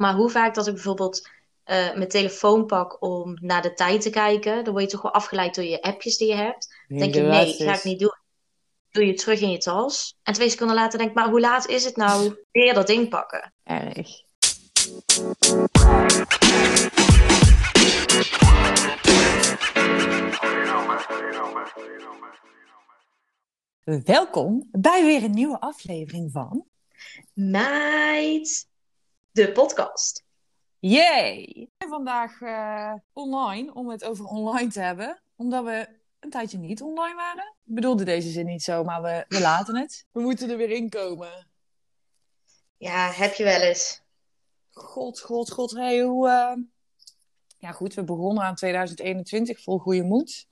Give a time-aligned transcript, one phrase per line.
[0.00, 1.28] Maar hoe vaak dat ik bijvoorbeeld
[1.64, 5.12] eh, mijn telefoon pak om naar de tijd te kijken, dan word je toch wel
[5.12, 6.74] afgeleid door je appjes die je hebt.
[6.88, 8.14] Dan denk je, nee, ga ik niet doen.
[8.90, 10.16] Doe je terug in je tas.
[10.22, 12.36] En twee seconden later denk ik, maar hoe laat is het nou?
[12.50, 13.52] Weer dat ding pakken.
[13.64, 14.22] Erg.
[24.04, 26.64] Welkom bij weer een nieuwe aflevering van
[27.34, 28.68] Meid,
[29.32, 30.24] de podcast.
[30.78, 31.68] Yay!
[31.78, 35.88] Vandaag uh, online, om het over online te hebben, omdat we
[36.20, 37.54] een tijdje niet online waren.
[37.64, 40.06] Ik bedoelde deze zin niet zo, maar we, we laten het.
[40.12, 41.48] We moeten er weer in komen.
[42.76, 44.02] Ja, heb je wel eens.
[44.70, 45.70] God, god, god.
[45.70, 46.28] Hey, hoe...
[46.28, 46.52] Uh...
[47.58, 50.46] Ja goed, we begonnen aan 2021 vol goede moed.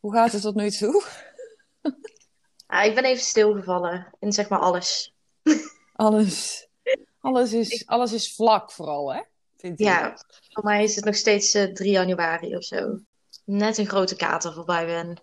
[0.00, 1.04] Hoe gaat het tot nu toe?
[2.68, 5.14] Ja, ik ben even stilgevallen in zeg maar alles.
[5.92, 6.65] Alles,
[7.26, 9.20] alles, is, alles is vlak vooral, hè?
[9.56, 12.98] Vind ja, voor mij is het nog steeds uh, eh, 3 januari of zo.
[13.44, 15.20] Net een grote kater voorbij ben.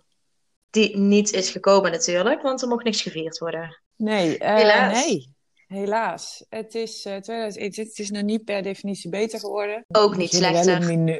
[0.69, 3.81] Die niet is gekomen natuurlijk, want er mocht niks gevierd worden.
[3.95, 5.05] Nee, uh, helaas.
[5.05, 5.31] Nee.
[5.67, 6.45] Helaas.
[6.49, 9.85] Het is uh, eh, 2021, het is nog niet per definitie beter geworden.
[9.87, 10.79] Ook niet slechter.
[10.85, 11.19] Nee,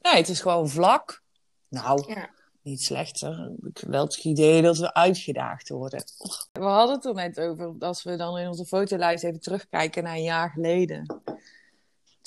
[0.00, 1.22] het is gewoon vlak.
[1.68, 2.30] Nou, ja
[2.62, 3.52] niet slechter.
[3.66, 6.04] Ik heb wel het idee dat we uitgedaagd worden.
[6.52, 10.14] We hadden het er net over, als we dan in onze fotolijst even terugkijken naar
[10.14, 11.22] een jaar geleden.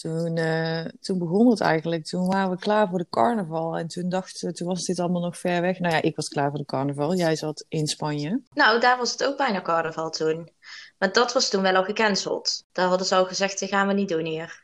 [0.02, 2.06] Toen, uh, toen begon het eigenlijk.
[2.06, 3.78] Toen waren we klaar voor de carnaval.
[3.78, 5.80] En toen dachten we, toen was dit allemaal nog ver weg.
[5.80, 7.16] Nou ja, ik was klaar voor de carnaval.
[7.16, 8.42] Jij zat in Spanje.
[8.54, 10.50] Nou, daar was het ook bijna carnaval toen.
[10.98, 12.64] Maar dat was toen wel al gecanceld.
[12.72, 14.64] Daar hadden ze al gezegd, dat gaan we niet doen hier.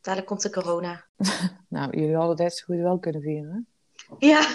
[0.00, 1.04] Dadelijk komt de corona.
[1.68, 3.66] nou, jullie hadden het zo goed wel kunnen vieren.
[4.18, 4.46] Ja,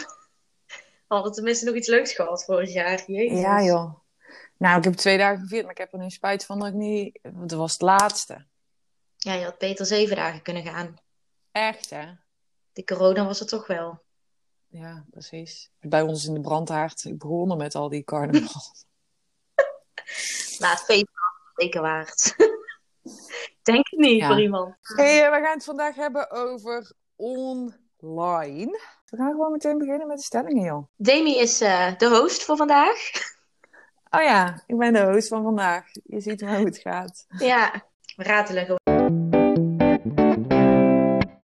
[1.07, 3.03] hadden tenminste nog iets leuks gehad vorig jaar.
[3.11, 3.39] Jezus.
[3.39, 3.93] Ja, joh.
[4.57, 6.73] Nou, ik heb twee dagen gevierd, maar ik heb er nu spijt van dat ik
[6.73, 7.19] niet...
[7.21, 8.45] Want het was het laatste.
[9.17, 10.97] Ja, je had beter zeven dagen kunnen gaan.
[11.51, 12.05] Echt, hè?
[12.73, 14.01] De corona was er toch wel.
[14.67, 15.71] Ja, precies.
[15.79, 18.61] Bij ons in de brandhaard begonnen met al die carnaval.
[20.59, 22.35] nou, het feest was zeker waard.
[23.63, 24.75] Denk ik niet voor iemand.
[24.81, 28.79] Hey, eh, we gaan het vandaag hebben over online.
[29.09, 30.87] We gaan gewoon meteen beginnen met de stellingen, joh.
[30.95, 33.11] Demi is uh, de host voor vandaag.
[34.09, 35.85] Oh ja, ik ben de host van vandaag.
[36.03, 37.25] Je ziet hoe het gaat.
[37.37, 37.83] Ja,
[38.15, 39.05] we ratelen gewoon.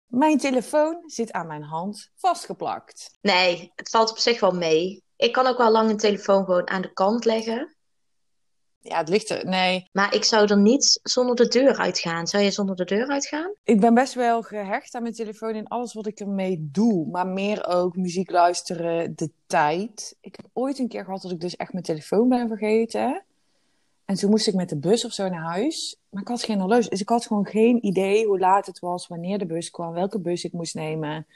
[0.07, 3.19] Mijn telefoon zit aan mijn hand vastgeplakt.
[3.21, 5.05] Nee, het valt op zich wel mee.
[5.17, 7.77] Ik kan ook wel lang een telefoon gewoon aan de kant leggen.
[8.83, 9.47] Ja, het ligt er.
[9.47, 9.89] Nee.
[9.93, 12.27] Maar ik zou er niet zonder de deur uitgaan.
[12.27, 13.55] Zou je zonder de deur uitgaan?
[13.65, 17.07] Ik ben best wel gehecht aan mijn telefoon in alles wat ik ermee doe.
[17.07, 20.17] Maar meer ook muziek luisteren, de tijd.
[20.21, 23.25] Ik heb ooit een keer gehad dat ik dus echt mijn telefoon ben vergeten.
[24.05, 25.97] En toen moest ik met de bus of zo naar huis.
[26.09, 26.89] Maar ik had geen horloge.
[26.89, 30.21] Dus ik had gewoon geen idee hoe laat het was, wanneer de bus kwam, welke
[30.21, 31.27] bus ik moest nemen.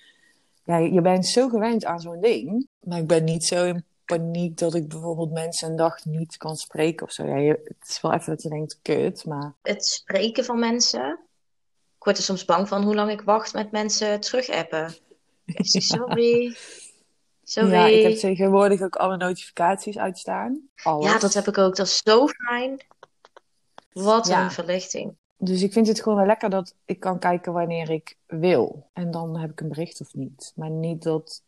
[0.64, 2.68] Ja, je bent zo gewend aan zo'n ding.
[2.80, 6.56] Maar ik ben niet zo in paniek dat ik bijvoorbeeld mensen een dag niet kan
[6.56, 7.26] spreken of zo.
[7.26, 9.54] Ja, het is wel even dat je denkt, kut, maar...
[9.62, 11.18] Het spreken van mensen...
[11.96, 14.94] Ik word er soms bang van hoe lang ik wacht met mensen terug appen.
[15.62, 16.56] sorry.
[17.42, 17.70] Sorry.
[17.70, 20.68] Ja, ik heb tegenwoordig ook alle notificaties uitstaan.
[21.00, 21.76] Ja, dat heb ik ook.
[21.76, 22.80] Dat is zo fijn.
[23.92, 25.16] Wat een verlichting.
[25.36, 28.90] Dus ik vind het gewoon wel lekker dat ik kan kijken wanneer ik wil.
[28.92, 30.52] En dan heb ik een bericht of niet.
[30.54, 31.42] Maar niet dat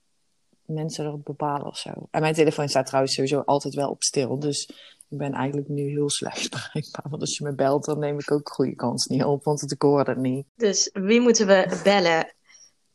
[0.69, 1.91] mensen erop bepalen of zo.
[2.11, 4.39] En mijn telefoon staat trouwens sowieso altijd wel op stil.
[4.39, 4.71] Dus
[5.09, 7.11] ik ben eigenlijk nu heel slecht bereikbaar.
[7.11, 9.45] Want als je me belt, dan neem ik ook goede kans niet op.
[9.45, 10.47] Want ik hoor het niet.
[10.55, 12.35] Dus wie moeten we bellen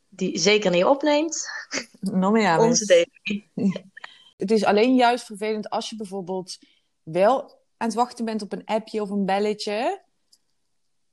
[0.09, 1.47] die zeker niet opneemt?
[2.59, 3.43] Onze Davy.
[4.37, 6.57] Het is alleen juist vervelend als je bijvoorbeeld
[7.03, 7.41] wel
[7.77, 10.01] aan het wachten bent op een appje of een belletje.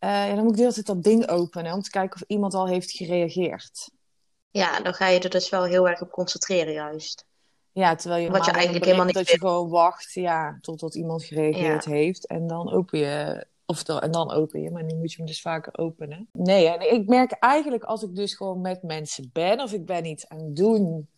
[0.01, 2.29] Uh, ja, dan moet ik de hele tijd dat ding openen om te kijken of
[2.29, 3.91] iemand al heeft gereageerd.
[4.51, 7.25] Ja, dan ga je er dus wel heel erg op concentreren juist.
[7.73, 11.25] Ja, terwijl je, Wat je eigenlijk helemaal niet dat je gewoon wacht ja, totdat iemand
[11.25, 15.11] gereageerd heeft en dan open je of dan, en dan open je, maar nu moet
[15.11, 16.29] je hem dus vaker openen.
[16.33, 20.05] Nee, en ik merk eigenlijk als ik dus gewoon met mensen ben of ik ben
[20.05, 21.09] iets aan het doen,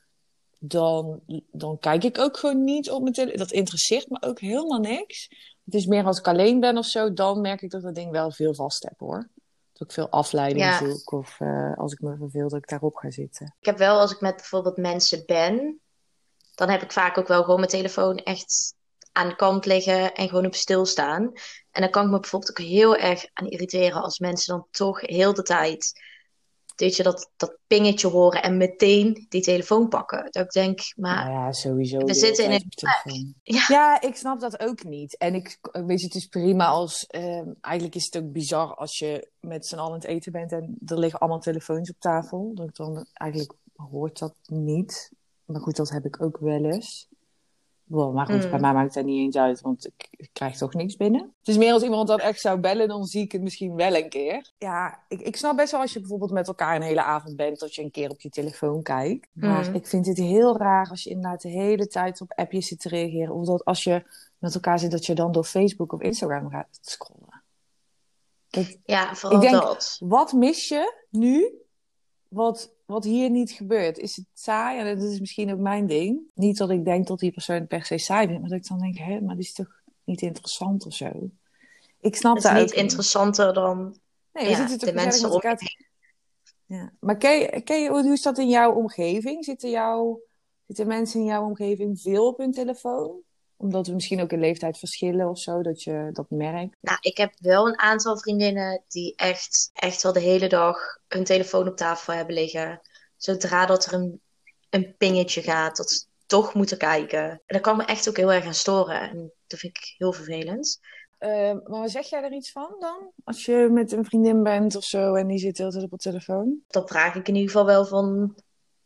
[0.58, 1.20] dan,
[1.50, 3.38] dan kijk ik ook gewoon niet op mijn telefoon.
[3.38, 5.28] Dat interesseert me ook helemaal niks.
[5.64, 8.11] Het is meer als ik alleen ben of zo, dan merk ik dat dat ding
[8.11, 9.31] wel veel vast heb hoor
[9.73, 10.79] dat ik veel afleiding ja.
[10.79, 11.13] zoek.
[11.13, 13.57] Of uh, als ik me verveel, dat ik daarop ga zitten.
[13.61, 15.81] Ik heb wel, als ik met bijvoorbeeld mensen ben,
[16.55, 18.75] dan heb ik vaak ook wel gewoon mijn telefoon echt
[19.13, 21.33] aan de kant liggen en gewoon op stilstaan.
[21.71, 25.01] En dan kan ik me bijvoorbeeld ook heel erg aan irriteren als mensen dan toch
[25.01, 25.93] heel de tijd
[26.77, 30.29] weet je, dat, dat pingetje horen en meteen die telefoon pakken.
[30.31, 31.25] Dat ik denk, maar...
[31.25, 31.99] Nou ja, sowieso.
[31.99, 33.35] We zitten in een...
[33.43, 33.65] Ja.
[33.69, 35.17] ja, ik snap dat ook niet.
[35.17, 37.07] En ik weet je, het is prima als...
[37.11, 40.53] Uh, eigenlijk is het ook bizar als je met z'n allen aan het eten bent
[40.53, 42.51] en er liggen allemaal telefoons op tafel.
[42.55, 45.11] Dat dan eigenlijk hoort dat niet.
[45.45, 47.09] Maar goed, dat heb ik ook wel eens.
[47.93, 48.61] Wow, maar goed, bij mm.
[48.61, 51.21] mij maakt het niet eens uit, want ik, ik, krijg toch niks binnen.
[51.39, 53.94] Het is meer als iemand dan echt zou bellen, dan zie ik het misschien wel
[53.94, 54.50] een keer.
[54.59, 57.59] Ja, ik, ik snap best wel als je bijvoorbeeld met elkaar een hele avond bent,
[57.59, 59.29] dat je een keer op je telefoon kijkt.
[59.33, 59.75] Maar mm.
[59.75, 62.89] ik vind het heel raar als je inderdaad de hele tijd op appjes zit te
[62.89, 63.35] reageren.
[63.35, 64.03] Of dat als je
[64.38, 67.43] met elkaar zit, dat je dan door Facebook of Instagram gaat scrollen.
[68.85, 69.97] ja, vooral ik denk, dat.
[70.00, 71.62] Wat mis je nu
[72.29, 73.99] wat, wat hier niet gebeurt.
[73.99, 74.79] Is het saai?
[74.79, 76.20] En dat is misschien ook mijn ding.
[76.34, 78.79] Niet dat ik denk dat die persoon per se saai vindt, maar dat ik dan
[78.79, 81.11] denk, hé, maar die is toch niet interessant of zo.
[82.00, 82.52] Ik snap dat.
[82.52, 83.96] Het is niet interessanter dan
[84.32, 85.40] nee, ja, zitten de mensen om
[86.67, 86.93] ja.
[87.00, 89.44] Maar ken je, ken je, hoe is dat in jouw omgeving?
[89.44, 90.20] Zitten, jou,
[90.67, 93.20] zitten mensen in jouw omgeving veel op hun telefoon?
[93.62, 96.76] Omdat we misschien ook in leeftijd verschillen of zo, dat je dat merkt?
[96.81, 100.79] Nou, ik heb wel een aantal vriendinnen die echt, echt wel de hele dag
[101.09, 102.81] hun telefoon op tafel hebben liggen.
[103.17, 104.20] Zodra dat er een,
[104.70, 107.31] een pingetje gaat, dat ze toch moeten kijken.
[107.31, 109.00] En dat kan me echt ook heel erg aan storen.
[109.00, 110.81] En dat vind ik heel vervelend.
[111.20, 113.11] Uh, maar zeg jij er iets van dan?
[113.25, 115.91] Als je met een vriendin bent of zo en die zit de hele tijd op
[115.91, 116.59] de telefoon?
[116.67, 118.37] Dan vraag ik in ieder geval wel van...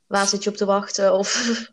[0.06, 1.14] Waar zit je op te wachten?
[1.14, 1.70] Of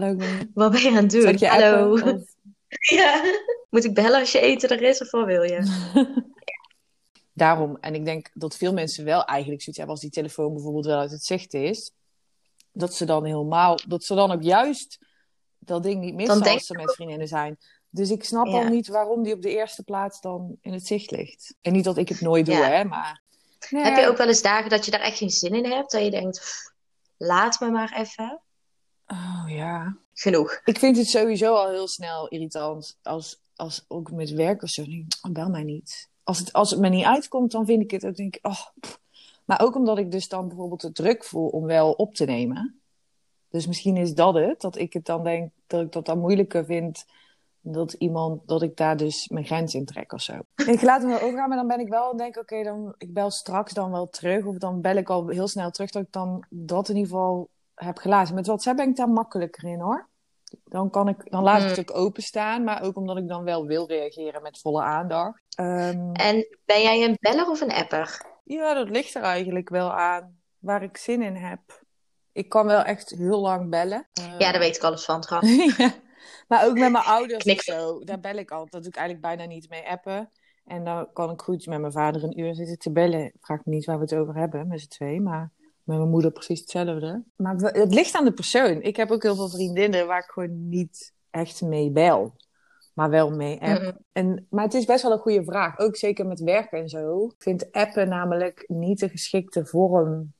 [0.00, 0.16] Hallo.
[0.54, 1.48] Wat ben je aan het doen?
[1.48, 1.96] Hallo.
[2.68, 3.22] Ja.
[3.70, 5.62] Moet ik bellen als je eten er is of wat wil je?
[7.32, 10.86] Daarom, en ik denk dat veel mensen wel eigenlijk zoiets hebben als die telefoon bijvoorbeeld
[10.86, 11.92] wel uit het zicht is.
[12.72, 14.98] Dat ze dan helemaal, dat ze dan ook juist
[15.58, 17.58] dat ding niet missen als ze met vriendinnen zijn.
[17.90, 21.10] Dus ik snap al niet waarom die op de eerste plaats dan in het zicht
[21.10, 21.54] ligt.
[21.60, 23.22] En niet dat ik het nooit doe, hè, maar...
[23.58, 25.90] Heb je ook wel eens dagen dat je daar echt geen zin in hebt?
[25.90, 26.72] Dat je denkt,
[27.16, 28.42] laat me maar even.
[29.08, 29.96] Oh ja.
[30.14, 30.60] Genoeg.
[30.64, 32.98] Ik vind het sowieso al heel snel irritant.
[33.02, 34.82] Als, als ook met werk of zo.
[34.82, 36.08] Ik, oh, bel mij niet.
[36.22, 38.16] Als het, als het me niet uitkomt, dan vind ik het ook.
[38.16, 38.66] Denk ik, oh.
[39.44, 42.80] Maar ook omdat ik dus dan bijvoorbeeld de druk voel om wel op te nemen.
[43.48, 44.60] Dus misschien is dat het.
[44.60, 47.04] Dat ik het dan denk dat ik dat dan moeilijker vind.
[47.60, 50.38] Dat iemand, dat ik daar dus mijn grens in trek of zo.
[50.54, 53.12] ik laat hem wel overgaan, maar dan ben ik wel, denk ik, oké, dan ik
[53.12, 54.44] bel straks dan wel terug.
[54.44, 57.48] Of dan bel ik al heel snel terug dat ik dan dat in ieder geval
[57.78, 58.34] heb gelaten.
[58.34, 60.08] Met WhatsApp ben ik daar makkelijker in hoor.
[60.64, 63.66] Dan, kan ik, dan laat ik het ook openstaan, maar ook omdat ik dan wel
[63.66, 65.42] wil reageren met volle aandacht.
[65.56, 68.20] Ehm, en ben jij een beller of een apper?
[68.44, 71.60] Ja, dat ligt er eigenlijk wel aan waar ik zin in heb.
[72.32, 74.08] Ik kan wel echt heel lang bellen.
[74.38, 75.76] ja, daar weet ik alles van trouwens.
[75.76, 75.92] ja.
[76.48, 78.04] Maar ook met mijn ouders of zo.
[78.04, 78.72] Daar bel ik altijd.
[78.72, 80.30] Dat doe ik eigenlijk bijna niet mee appen.
[80.64, 83.32] En dan kan ik goed met mijn vader een uur zitten te bellen.
[83.40, 85.20] Vraag me niet waar we het over hebben met z'n twee.
[85.20, 85.50] Maar
[85.88, 87.24] met mijn moeder precies hetzelfde.
[87.36, 88.82] Maar het ligt aan de persoon.
[88.82, 92.34] Ik heb ook heel veel vriendinnen waar ik gewoon niet echt mee bel.
[92.94, 93.98] Maar wel mee app.
[94.12, 95.78] en, maar het is best wel een goede vraag.
[95.78, 97.24] Ook zeker met werken en zo.
[97.24, 100.32] Ik vind appen namelijk niet de geschikte vorm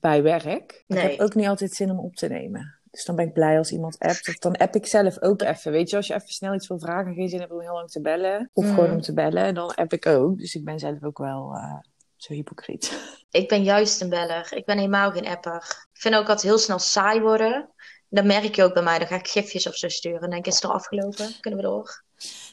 [0.00, 0.84] bij werk.
[0.86, 2.80] Ik heb ook niet altijd zin om op te nemen.
[2.90, 4.28] Dus dan ben ik blij als iemand appt.
[4.28, 5.72] Of dan app ik zelf ook even.
[5.72, 7.72] Weet je, als je even snel iets wil vragen en geen zin hebt om heel
[7.72, 8.50] lang te bellen.
[8.52, 10.38] Of gewoon om te bellen, dan app ik ook.
[10.38, 11.78] Dus ik ben zelf ook wel uh,
[12.22, 13.16] zo hypocriet.
[13.30, 14.52] Ik ben juist een beller.
[14.52, 15.86] Ik ben helemaal geen apper.
[15.92, 17.68] Ik vind ook dat het heel snel saai worden.
[18.08, 18.98] Dat merk je ook bij mij.
[18.98, 20.20] Dan ga ik gifjes of zo sturen.
[20.20, 21.34] En denk, is het er afgelopen?
[21.40, 22.02] Kunnen we door?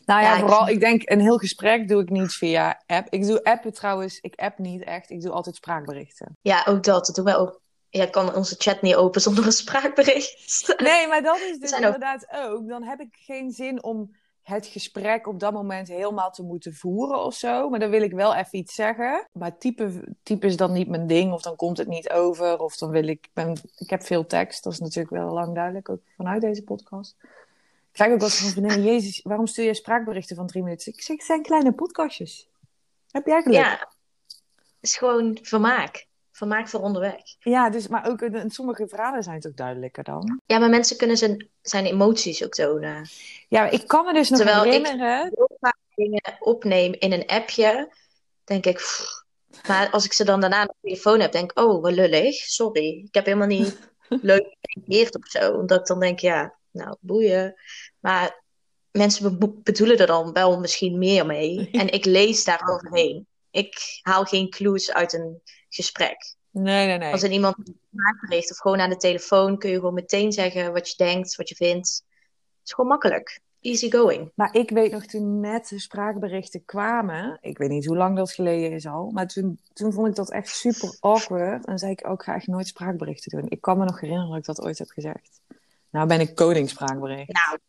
[0.06, 0.80] Nou ja, vooral, ik...
[0.80, 3.08] denk, een heel gesprek doe ik niet via app.
[3.10, 5.10] Ik doe appen trouwens, ik app niet echt.
[5.10, 6.38] Ik doe altijd spraakberichten.
[6.42, 7.06] Ja, ook dat.
[7.06, 7.62] Dat doen wij ook.
[7.90, 10.74] Ja, ik kan onze chat niet open zonder een spraakbericht.
[10.78, 12.68] Nee, maar dat is dus inderdaad ook.
[12.68, 14.16] Dan heb ik geen zin om
[14.50, 17.70] het gesprek op dat moment helemaal te moeten voeren of zo.
[17.70, 19.28] Maar dan wil ik wel even iets zeggen.
[19.32, 22.78] Maar type, type is dan niet mijn ding, of dan komt het niet over, of
[22.78, 23.30] dan wil ik.
[23.34, 27.16] Ben, ik heb veel tekst, dat is natuurlijk wel lang duidelijk, ook vanuit deze podcast.
[27.22, 30.94] Ik krijg ook wel van vriendinnen, Jezus, waarom stuur je spraakberichten van drie minuten?
[30.94, 32.50] Ik zeg, het zijn kleine podcastjes.
[33.12, 33.58] Heb jij geluk?
[33.58, 33.92] Ja,
[34.80, 36.08] is gewoon vermaak
[36.40, 37.22] vermaak voor onderweg.
[37.40, 40.42] Ja, dus, maar ook in sommige verhalen zijn het ook duidelijker dan.
[40.46, 43.08] Ja, maar mensen kunnen zijn, zijn emoties ook tonen.
[43.48, 45.26] Ja, ik kan me dus nog Terwijl herinneren...
[45.26, 47.94] ik heel vaak dingen opneem in een appje,
[48.44, 48.82] denk ik...
[49.68, 51.60] Maar als ik ze dan daarna op de telefoon heb, denk ik...
[51.60, 53.04] Oh, wat lullig, sorry.
[53.06, 53.78] Ik heb helemaal niet
[54.32, 55.54] leuk gereageerd of zo.
[55.54, 57.56] Omdat ik dan denk, ja, nou, boeien.
[58.00, 58.44] Maar
[58.92, 61.70] mensen bedoelen er dan wel misschien meer mee.
[61.82, 63.28] En ik lees daar overheen.
[63.52, 66.36] Ik haal geen clues uit een gesprek.
[66.52, 67.12] Nee, nee, nee.
[67.12, 67.80] Als er iemand een
[68.22, 71.50] bericht of gewoon aan de telefoon kun je gewoon meteen zeggen wat je denkt, wat
[71.50, 72.04] je vindt.
[72.58, 73.40] Het is gewoon makkelijk.
[73.62, 74.32] easy going.
[74.36, 77.38] Maar ik weet nog toen net de spraakberichten kwamen.
[77.42, 79.12] Ik weet niet hoe lang dat geleden is al.
[79.12, 81.66] Maar toen, toen vond ik dat echt super awkward.
[81.66, 83.50] En zei ik ook, ga echt nooit spraakberichten doen.
[83.50, 85.42] Ik kan me nog herinneren dat ik dat ooit heb gezegd.
[85.90, 87.32] Nou ben ik koning spraakbericht.
[87.34, 87.60] Nou,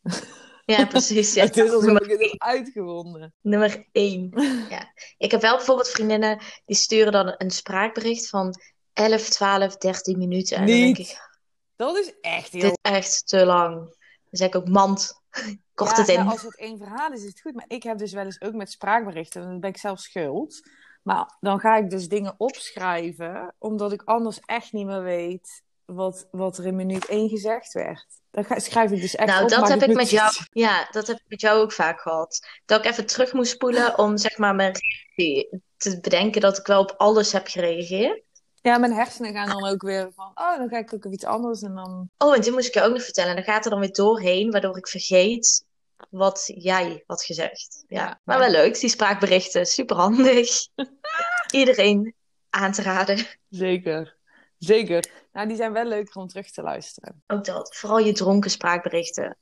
[0.71, 1.35] ja precies.
[1.35, 1.45] Ja.
[1.45, 3.35] het is alsof ik het heb uitgewonden.
[3.41, 4.31] Nummer één.
[4.71, 4.93] ja.
[5.19, 8.55] Ik heb wel bijvoorbeeld vriendinnen die sturen dan een spraakbericht van
[8.93, 10.57] 11, 12, 13 minuten.
[10.57, 10.75] En Niet.
[10.75, 11.31] dan denk ik,
[11.77, 12.61] Dat is echt heel...
[12.61, 13.75] dit is echt te lang.
[13.75, 13.95] Dan
[14.31, 15.23] zeg ik ook, mand,
[15.75, 16.17] kort het in.
[16.17, 17.55] nou, als het één verhaal is, is het goed.
[17.55, 20.61] Maar ik heb dus wel eens ook met spraakberichten, dan ben ik zelf schuld.
[21.03, 25.63] Maar dan ga ik dus dingen opschrijven, omdat ik anders echt niet meer weet
[25.95, 28.07] wat, wat er in minuut 1 gezegd werd.
[28.31, 29.49] Dan ga, schrijf ik dus echt Nou, op.
[29.49, 32.47] dat heb ik met jou, ja, dat heb ik met jou ook vaak gehad.
[32.65, 34.73] Dat ik even terug moest spoelen om zeg maar mijn
[35.17, 38.23] reactie te bedenken dat ik wel op alles heb gereageerd.
[38.63, 41.25] Ja, mijn hersenen gaan dan ook weer van, oh, dan ga ik ook op iets
[41.25, 42.11] anders en dan...
[42.19, 43.35] Oh, en dit moest ik je ook nog vertellen.
[43.35, 45.65] Dan gaat er dan weer doorheen, waardoor ik vergeet
[46.11, 47.85] wat jij had gezegd.
[47.89, 48.21] Ja, Ja.
[48.25, 49.67] maar wel leuk, die spraakberichten.
[49.67, 50.49] Super handig.
[51.51, 52.15] Iedereen
[52.51, 53.27] aan te raden.
[53.49, 54.17] Zeker.
[54.59, 55.05] Zeker.
[55.33, 57.23] Nou, die zijn wel leuker om terug te luisteren.
[57.27, 57.77] Ook dat.
[57.77, 59.37] Vooral je dronken spraakberichten.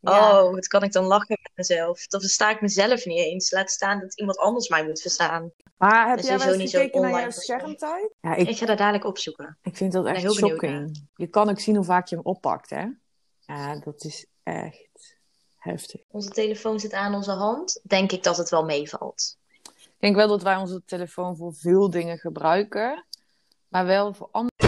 [0.00, 0.42] Ja.
[0.42, 2.06] Oh, wat kan ik dan lachen met mezelf.
[2.06, 3.50] Dan versta ik mezelf niet eens.
[3.50, 5.52] Laat staan dat iemand anders mij moet verstaan.
[5.76, 8.14] Maar heb jij wel eens gekeken naar jouw schermtijd?
[8.20, 9.58] Ja, ik, Ik ga dat dadelijk opzoeken.
[9.62, 11.08] ik vind dat echt heel shocking.
[11.14, 12.86] Je kan ook zien hoe vaak je hem oppakt, hè?
[13.40, 15.16] Ja, dat is echt
[15.56, 16.00] heftig.
[16.10, 17.80] Onze telefoon zit aan onze hand.
[17.82, 19.36] Denk ik dat het wel meevalt.
[19.62, 23.04] Ik denk wel dat wij onze telefoon voor veel dingen gebruiken,
[23.68, 24.67] maar wel voor andere.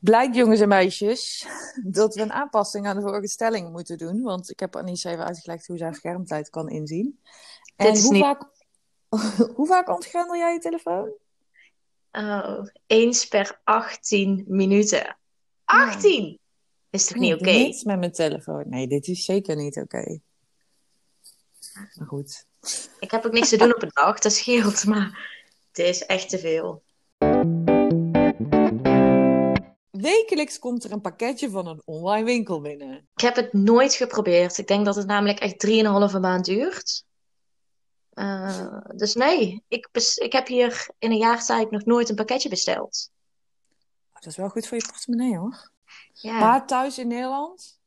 [0.00, 1.46] Blijkt, jongens en meisjes,
[1.84, 4.22] dat we een aanpassing aan de vorige stelling moeten doen.
[4.22, 7.20] Want ik heb Anies even uitgelegd hoe zij schermtijd kan inzien.
[7.76, 8.42] En Dit is hoe, niet- vaak,
[9.56, 11.10] hoe vaak ontgrendel jij je telefoon?
[12.12, 15.16] Oh, eens per 18 minuten.
[15.64, 16.38] 18!
[16.90, 17.50] Is toch niet Ik oké?
[17.52, 18.64] doe niets met mijn telefoon.
[18.68, 20.18] Nee, dit is zeker niet oké.
[21.94, 22.46] Maar goed.
[23.00, 24.84] Ik heb ook niks te doen op een dag, dat scheelt.
[24.84, 25.38] Maar
[25.68, 26.82] het is echt te veel.
[30.00, 33.08] Wekelijks komt er een pakketje van een online winkel binnen.
[33.14, 34.58] Ik heb het nooit geprobeerd.
[34.58, 35.66] Ik denk dat het namelijk echt
[36.14, 37.04] 3,5 maand duurt.
[38.10, 42.48] Eh, dus nee, ik, ik heb hier in een jaar tijd nog nooit een pakketje
[42.48, 43.10] besteld.
[44.12, 45.70] Dat is wel goed voor je portemonnee hoor.
[46.12, 46.38] Ja.
[46.38, 47.80] Maar thuis in Nederland?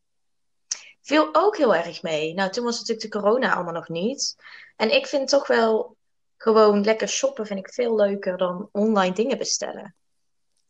[1.04, 2.34] viel ook heel erg mee.
[2.34, 4.36] Nou, toen was natuurlijk de corona allemaal nog niet.
[4.76, 5.98] En ik vind toch wel
[6.38, 9.96] gewoon lekker shoppen vind ik veel leuker dan online dingen bestellen.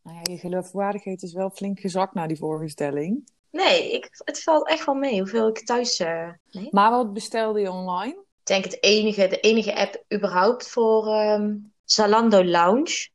[0.03, 3.29] Nou ja, je geloofwaardigheid is wel flink gezakt na die vorige stelling.
[3.51, 5.99] Nee, ik, het valt echt wel mee hoeveel ik thuis...
[5.99, 6.67] eh, nee.
[6.71, 8.11] Maar wat bestelde je online?
[8.11, 13.09] Ik denk het enige, de enige app überhaupt voor ehm, Zalando Lounge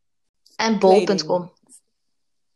[0.56, 1.52] en bol.com.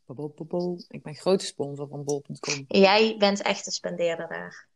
[0.06, 0.84] Bol, bol, bol.
[0.88, 2.64] Ik ben grote sponsor van bol.com.
[2.68, 4.68] Jij bent echt een spendeerder daar.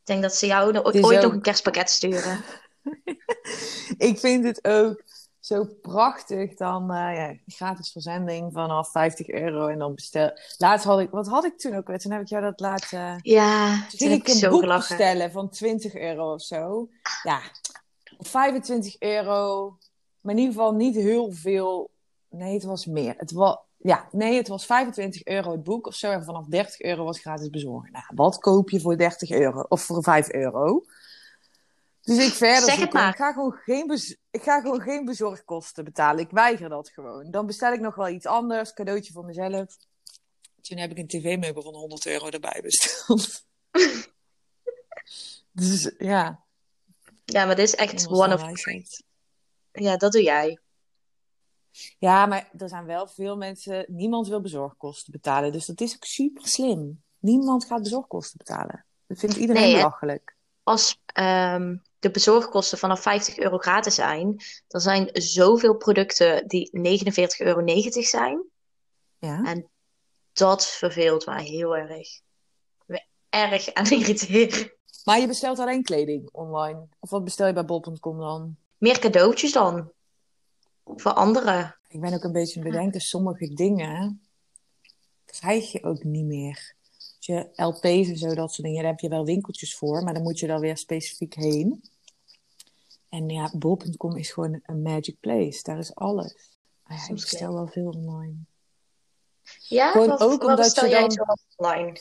[0.00, 2.44] Ik denk dat ze jou no- Het is ooit ook- nog een kerstpakket sturen.
[3.98, 5.02] Ik vind het ook
[5.42, 10.30] zo prachtig dan eh, ja, gratis verzending vanaf 50 euro en dan bestel.
[10.58, 11.98] Laatst had ik, wat had ik toen ook weer?
[11.98, 13.18] Toen heb ik jou dat laten.
[13.22, 14.96] Ja, Toen ik een zo boek gelachen.
[14.96, 16.88] bestellen van 20 euro of zo.
[17.22, 17.40] Ja,
[18.18, 19.76] 25 euro.
[20.20, 21.90] Maar in ieder geval niet heel veel.
[22.28, 23.14] Nee, het was meer.
[23.16, 26.10] Het was, ja, nee, het was 25 euro het boek of zo.
[26.10, 27.92] En vanaf 30 euro was gratis bezorgen.
[27.92, 29.60] Nou, wat koop je voor 30 euro?
[29.68, 30.84] Of voor 5 euro?
[32.02, 33.08] Dus ik verder Zeg het maar.
[33.08, 36.24] Ik ga, gewoon geen bez- ik ga gewoon geen bezorgkosten betalen.
[36.24, 37.30] Ik weiger dat gewoon.
[37.30, 38.72] Dan bestel ik nog wel iets anders.
[38.72, 39.76] Cadeautje voor mezelf.
[40.60, 43.44] Toen heb ik een tv-meubel van 100 euro erbij besteld.
[45.52, 46.44] dus ja.
[47.24, 48.40] Ja, maar dit is echt one of...
[48.40, 49.04] wijsheid.
[49.72, 50.58] Ja, dat doe jij.
[51.98, 53.84] Ja, maar er zijn wel veel mensen.
[53.88, 55.52] Niemand wil bezorgkosten betalen.
[55.52, 57.02] Dus dat is ook super slim.
[57.18, 58.84] Niemand gaat bezorgkosten betalen.
[59.06, 60.36] Dat vindt iedereen Nee, belachelijk.
[60.62, 67.46] Als ehm, de bezorgkosten vanaf 50 euro gratis zijn, dan zijn zoveel producten die 49,90
[67.46, 68.44] euro zijn.
[69.18, 69.44] Ja.
[69.44, 69.68] En
[70.32, 72.08] dat verveelt mij heel erg.
[72.08, 74.72] Ik ben erg aan het irriteren.
[75.04, 76.86] Maar je bestelt alleen kleding online.
[76.98, 78.56] Of wat bestel je bij bol.com dan?
[78.78, 79.92] Meer cadeautjes dan.
[80.84, 81.78] Voor anderen.
[81.88, 84.22] Ik ben ook een beetje aan het bedenken, sommige dingen
[85.24, 86.74] krijg je ook niet meer.
[87.18, 90.22] Je LP's en zo, dat soort dingen, daar heb je wel winkeltjes voor, maar dan
[90.22, 91.82] moet je dan weer specifiek heen.
[93.12, 95.62] En ja, bol.com is gewoon een magic place.
[95.62, 96.58] Daar is alles.
[96.86, 98.34] Ja, ik bestel wel veel online.
[99.68, 102.00] Ja, Gewoon wat, ook wat omdat je jij dan- online?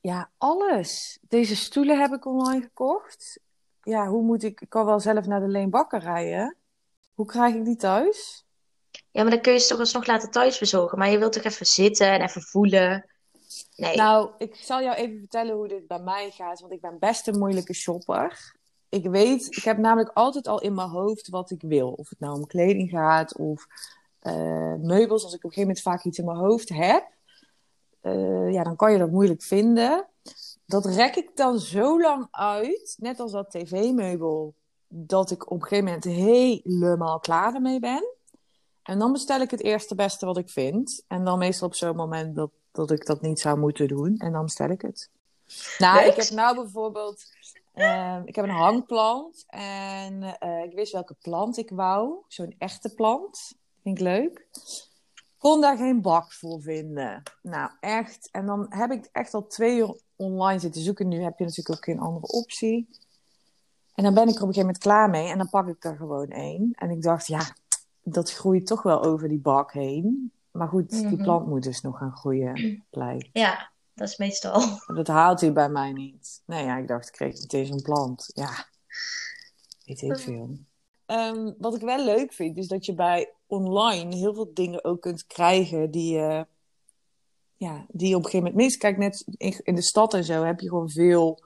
[0.00, 1.18] Ja, alles.
[1.20, 3.40] Deze stoelen heb ik online gekocht.
[3.82, 4.60] Ja, hoe moet ik...
[4.60, 6.56] Ik kan wel zelf naar de Leen Bakker rijden.
[7.14, 8.44] Hoe krijg ik die thuis?
[9.10, 10.98] Ja, maar dan kun je ze toch alsnog laten thuis bezorgen.
[10.98, 13.06] Maar je wilt toch even zitten en even voelen.
[13.76, 13.96] Nee.
[13.96, 17.26] Nou, ik zal jou even vertellen hoe dit bij mij gaat, want ik ben best
[17.28, 18.54] een moeilijke shopper.
[18.92, 21.92] Ik weet, ik heb namelijk altijd al in mijn hoofd wat ik wil.
[21.92, 23.66] Of het nou om kleding gaat of
[24.22, 25.24] uh, meubels.
[25.24, 27.08] Als ik op een gegeven moment vaak iets in mijn hoofd heb,
[28.02, 30.06] uh, ja, dan kan je dat moeilijk vinden.
[30.66, 34.54] Dat rek ik dan zo lang uit, net als dat tv-meubel,
[34.88, 38.14] dat ik op een gegeven moment helemaal klaar ermee ben.
[38.82, 41.04] En dan bestel ik het eerste beste wat ik vind.
[41.06, 44.16] En dan meestal op zo'n moment dat, dat ik dat niet zou moeten doen.
[44.16, 45.10] En dan bestel ik het.
[45.78, 47.24] Nou, ik heb nou bijvoorbeeld...
[47.74, 49.44] Uh, ik heb een hangplant.
[49.48, 52.14] En uh, ik wist welke plant ik wou.
[52.28, 53.52] Zo'n echte plant.
[53.82, 54.46] Vind ik leuk.
[55.38, 57.22] Kon daar geen bak voor vinden.
[57.42, 58.28] Nou, echt.
[58.30, 61.08] En dan heb ik echt al twee uur online zitten zoeken.
[61.08, 62.88] Nu heb je natuurlijk ook geen andere optie.
[63.94, 65.28] En dan ben ik er op een gegeven moment klaar mee.
[65.28, 66.72] En dan pak ik er gewoon één.
[66.74, 67.54] En ik dacht, ja,
[68.02, 70.32] dat groeit toch wel over die bak heen.
[70.50, 71.22] Maar goed, die Mhm.
[71.22, 73.28] plant moet dus nog gaan groeien, blijkt.
[73.32, 74.62] Ja, dat is meestal.
[74.94, 76.42] Dat haalt hij bij mij niet.
[76.46, 78.30] Nee, ja, ik dacht, ik kreeg meteen zo'n plant.
[78.34, 78.66] Ja,
[79.84, 80.58] weet ik veel.
[81.06, 85.00] Ehm, wat ik wel leuk vind, is dat je bij online heel veel dingen ook
[85.00, 86.46] kunt krijgen die je,
[87.56, 88.76] ja, die je op een gegeven moment mist.
[88.76, 91.44] Kijk, net in, in de stad en zo heb je gewoon veel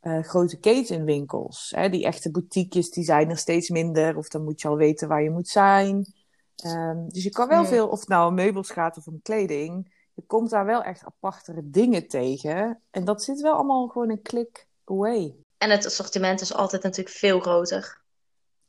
[0.00, 1.72] eh, grote ketenwinkels.
[1.76, 1.88] Hè?
[1.88, 4.16] Die echte boutiquejes, die zijn er steeds minder.
[4.16, 6.14] Of dan moet je al weten waar je moet zijn.
[6.56, 9.94] Ehm, dus je kan wel veel, of het nou om meubels gaat of om kleding,
[10.16, 12.82] je komt daar wel echt apartere dingen tegen.
[12.90, 15.34] En dat zit wel allemaal gewoon een klik away.
[15.58, 18.02] En het assortiment is altijd natuurlijk veel groter.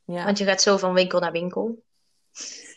[0.04, 1.82] Ja, Want je gaat zo van winkel naar winkel.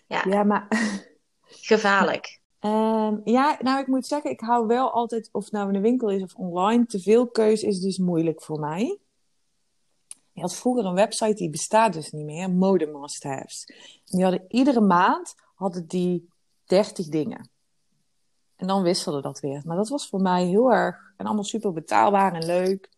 [0.07, 0.67] Ja, ja maar
[1.71, 2.29] gevaarlijk.
[2.59, 5.79] Ehm, ja, nou, ik moet zeggen, ik hou wel altijd, of het nou in de
[5.79, 8.99] winkel is of online, te veel keus is dus moeilijk voor mij.
[10.31, 13.65] Je had vroeger een website die bestaat dus niet meer, Mode Must Haves.
[13.67, 16.29] En die hadden iedere maand hadden die
[16.65, 17.49] 30 dingen.
[18.61, 19.61] En dan wisselde dat weer.
[19.65, 22.89] Maar dat was voor mij heel erg en allemaal super betaalbaar en leuk.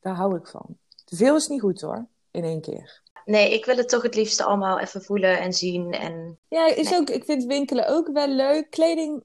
[0.00, 0.76] Daar hou ik van.
[1.04, 3.00] Te veel is niet goed hoor, in één keer.
[3.24, 5.92] Nee, ik wil het toch het liefste allemaal even voelen en zien.
[5.92, 7.00] En Ja, is Nee.
[7.00, 8.70] ook, ik vind winkelen ook wel leuk.
[8.70, 9.22] Kleding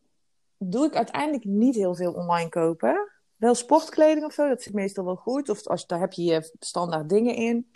[0.57, 3.11] doe ik uiteindelijk niet heel veel online kopen.
[3.35, 5.49] Wel sportkleding of zo, dat zit meestal wel goed.
[5.49, 7.71] Of als, daar heb je je standaard dingen in.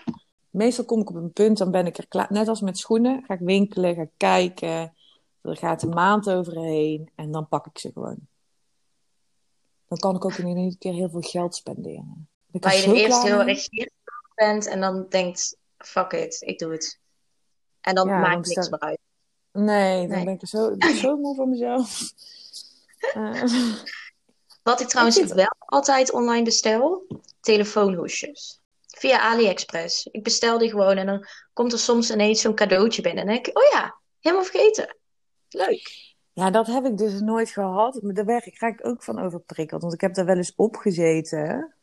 [0.49, 2.27] Meestal kom ik op een punt, dan ben ik er klaar.
[2.29, 4.93] Net als met schoenen, ga ik winkelen, ga ik kijken.
[5.41, 8.27] Er gaat een maand overheen en dan pak ik ze gewoon.
[9.87, 12.29] Dan kan ik ook in één keer heel veel geld spenderen.
[12.51, 13.67] Er waar je eerst heel erg
[14.35, 16.99] bent en dan denkt, fuck it, ik doe het.
[17.81, 18.99] En dan Ja, maakt dan niks meer uit.
[19.51, 20.25] Nee, dan Nee.
[20.25, 21.99] ben ik er zo, ik zo moe van mezelf.
[23.13, 23.43] Eh,
[24.63, 27.07] Wat ik trouwens Ik wel altijd online bestel,
[27.39, 28.59] telefoonhoesjes.
[28.87, 30.05] Via AliExpress.
[30.11, 33.21] Ik bestel die gewoon en dan komt er soms ineens zo'n cadeautje binnen.
[33.21, 34.97] En dan denk ik, oh ja, helemaal vergeten.
[35.53, 36.13] Leuk.
[36.33, 38.01] Ja, dat heb ik dus nooit gehad.
[38.01, 39.81] Maar daar werd ik, raak ik ook van overprikkeld.
[39.81, 41.73] Want ik heb daar wel eens op gezeten.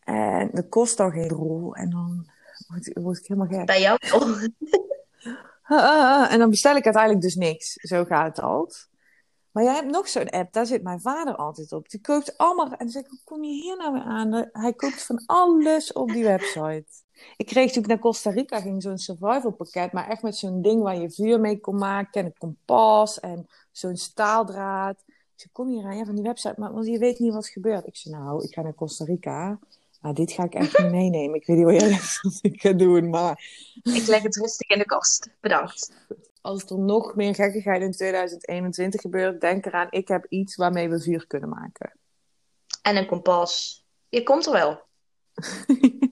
[0.00, 1.74] En dat kost dan geen rol.
[1.74, 2.30] En dan
[2.68, 3.66] word, word ik helemaal gek.
[3.66, 3.98] Bij jou.
[5.62, 6.32] Ah, ah, ah.
[6.32, 7.72] En dan bestel ik uiteindelijk dus niks.
[7.72, 8.89] Zo gaat het altijd.
[9.52, 11.90] Maar jij hebt nog zo'n app, daar zit mijn vader altijd op.
[11.90, 12.70] Die koopt allemaal.
[12.70, 14.48] En dan zeg ik, hoe kom je hier nou weer aan?
[14.52, 16.84] Hij koopt van alles op die website.
[17.36, 19.92] Ik kreeg toen ik naar Costa Rica ging zo'n survival pakket.
[19.92, 22.20] Maar echt met zo'n ding waar je vuur mee kon maken.
[22.20, 25.02] En een kompas en zo'n staaldraad.
[25.06, 26.54] Ik zei, kom hier aan, ja, van die website.
[26.56, 27.86] Maar want je weet niet wat er gebeurt.
[27.86, 29.58] Ik zei, nou, ik ga naar Costa Rica.
[30.00, 31.34] Maar dit ga ik echt niet meenemen.
[31.34, 31.90] Ik weet niet wat jij
[32.22, 33.44] wat ik ga doen, maar...
[33.82, 35.30] Ik leg het rustig in de kast.
[35.40, 35.92] Bedankt.
[36.40, 41.00] Als er nog meer gekkigheid in 2021 gebeurt, denk eraan, ik heb iets waarmee we
[41.00, 41.98] vuur kunnen maken.
[42.82, 43.84] En een kompas.
[44.08, 44.82] Je komt er wel.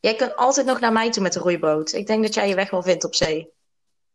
[0.00, 1.92] Jij kunt altijd nog naar mij toe met de roeiboot.
[1.92, 3.52] Ik denk dat jij je weg wel vindt op zee.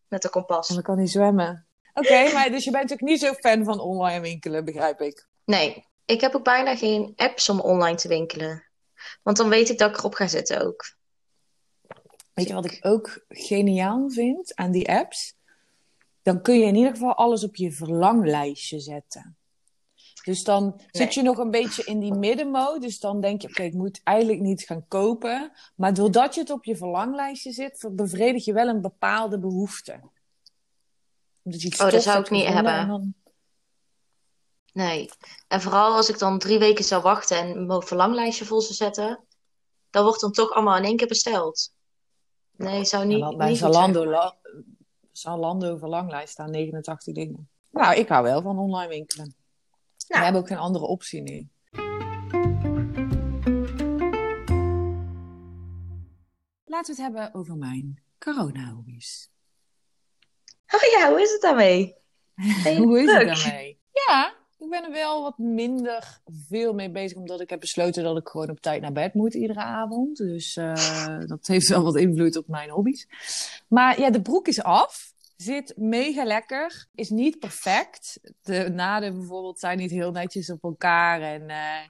[0.08, 0.70] Met de kompas.
[0.70, 1.68] En dan kan hij zwemmen.
[1.94, 5.28] Oké, maar dus je bent ook niet zo fan van online winkelen, begrijp ik.
[5.46, 8.70] Nee, ik heb ook bijna geen apps om online te winkelen.
[9.24, 10.96] Want dan weet ik dat ik erop ga zitten ook.
[12.34, 15.36] Weet je wat ik ook geniaal vind aan die apps?
[16.22, 19.36] Dan kun je in ieder geval alles op je verlanglijstje zetten.
[20.24, 22.80] Dus dan zit je nog een beetje in die middenmode.
[22.80, 25.52] Dus dan denk je, oké, ik moet eigenlijk niet gaan kopen.
[25.76, 30.00] Maar doordat je het op je verlanglijstje zit, bevredig je wel een bepaalde behoefte.
[31.44, 32.88] Omdat je iets Oh, dat zou ik niet hebben.
[32.88, 33.14] dan-
[34.74, 35.10] Nee.
[35.48, 39.20] En vooral als ik dan drie weken zou wachten en mijn verlanglijstje vol zou zetten,
[39.90, 41.74] dan wordt dan toch allemaal in één keer besteld.
[42.62, 43.58] Nee, zou niet, bij niet.
[43.58, 44.36] Zalando, la-
[45.12, 47.50] Zalando verlanglijst staan 89 dingen.
[47.72, 49.36] Nou, ik hou wel van online winkelen.
[49.98, 50.24] We Nou.
[50.24, 51.50] hebben ook geen andere optie nu.
[56.66, 59.30] Laten we het hebben over mijn corona-hobby's.
[60.74, 61.96] Oh ja, hoe is het daarmee?
[62.78, 63.80] Hoe is het daarmee?
[64.08, 64.34] Ja,
[64.72, 68.50] ben er wel wat minder veel mee bezig, omdat ik heb besloten dat ik gewoon
[68.50, 70.18] op tijd naar bed moet iedere avond.
[70.18, 73.08] Dus uh, dat heeft wel wat invloed op mijn hobby's.
[73.68, 75.14] Maar ja, de broek is af.
[75.36, 76.88] Zit mega lekker.
[76.96, 78.20] Is niet perfect.
[78.42, 81.22] De naden bijvoorbeeld zijn niet heel netjes op elkaar.
[81.22, 81.88] En, uh,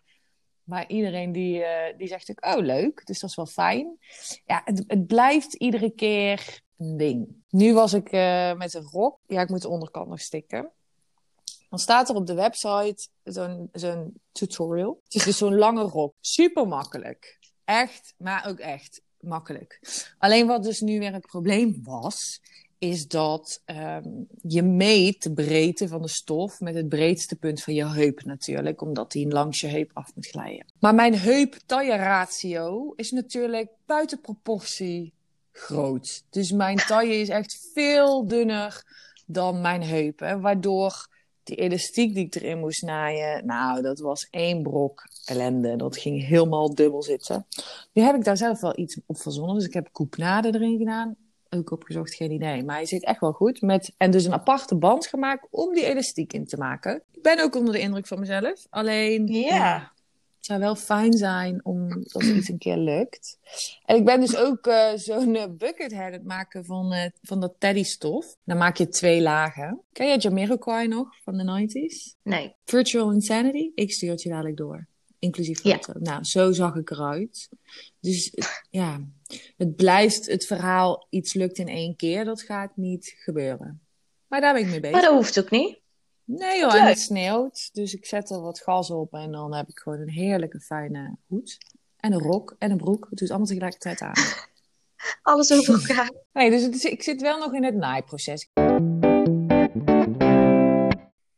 [0.64, 1.68] maar iedereen die, uh,
[1.98, 3.06] die zegt ook, oh leuk.
[3.06, 3.98] Dus dat is wel fijn.
[4.46, 7.44] Ja, het, het blijft iedere keer een ding.
[7.50, 8.12] Nu was ik
[8.58, 9.20] met een rok.
[9.28, 10.72] Ja, ik moet de onderkant nog stikken.
[11.72, 13.08] Dan staat er op de website
[13.72, 15.00] zo'n tutorial.
[15.04, 16.14] Het is dus zo'n lange rok.
[16.20, 17.40] Super makkelijk.
[17.66, 19.80] Echt, maar ook echt makkelijk.
[20.18, 22.42] Alleen wat dus nu weer het probleem was,
[22.78, 27.74] is dat um, je meet de breedte van de stof met het breedste punt van
[27.74, 30.66] je heup natuurlijk, omdat die langs je heup af moet glijden.
[30.80, 35.14] Maar mijn heup-taille ratio is natuurlijk buiten proportie
[35.52, 36.24] groot.
[36.30, 38.84] Dus mijn taille is echt veel dunner
[39.26, 41.10] dan mijn heupen, waardoor
[41.44, 45.76] die elastiek die ik erin moest naaien, nou, dat was één brok ellende.
[45.76, 47.46] Dat ging helemaal dubbel zitten.
[47.94, 49.56] Nu heb ik daar zelf wel iets op verzonnen.
[49.56, 51.16] Dus ik heb koepnade erin gedaan.
[51.50, 52.64] Ook opgezocht, geen idee.
[52.64, 53.62] Maar hij zit echt wel goed.
[53.62, 57.02] Met, en dus een aparte band gemaakt om die elastiek in te maken.
[57.12, 58.68] Ik ben ook onder de indruk van mezelf.
[58.70, 59.92] Alleen, ja.
[60.42, 63.38] Het zou wel fijn zijn om als iets een keer lukt.
[63.86, 67.40] En ik ben dus ook uh, zo'n uh, bucket head het maken van, uh, van
[67.40, 68.36] dat teddystof.
[68.44, 69.82] Dan maak je twee lagen.
[69.92, 72.18] Ken je Jamiroquai nog van de 90s?
[72.24, 72.56] Nee.
[72.66, 73.72] Virtual Insanity?
[73.76, 74.88] Ik stuur het je dadelijk door.
[75.20, 75.94] Inclusief foto.
[75.94, 76.12] Ja.
[76.12, 77.50] Nou, zo zag ik eruit.
[78.00, 78.34] Dus
[78.70, 79.02] ja,
[79.58, 82.26] het blijft het verhaal iets lukt in één keer.
[82.26, 83.82] Dat gaat niet gebeuren.
[84.28, 84.96] Maar daar ben ik mee bezig.
[84.96, 85.81] Maar dat hoeft ook niet.
[86.24, 87.70] Nee hoor, en het sneeuwt.
[87.74, 91.16] Dus ik zet er wat gas op en dan heb ik gewoon een heerlijke fijne
[91.28, 91.58] hoed.
[91.98, 93.08] En een rok en een broek.
[93.10, 94.14] Het doet allemaal tegelijkertijd aan.
[95.22, 96.12] Alles over elkaar.
[96.34, 98.50] Nee, dus is, ik zit wel nog in het naaiproces.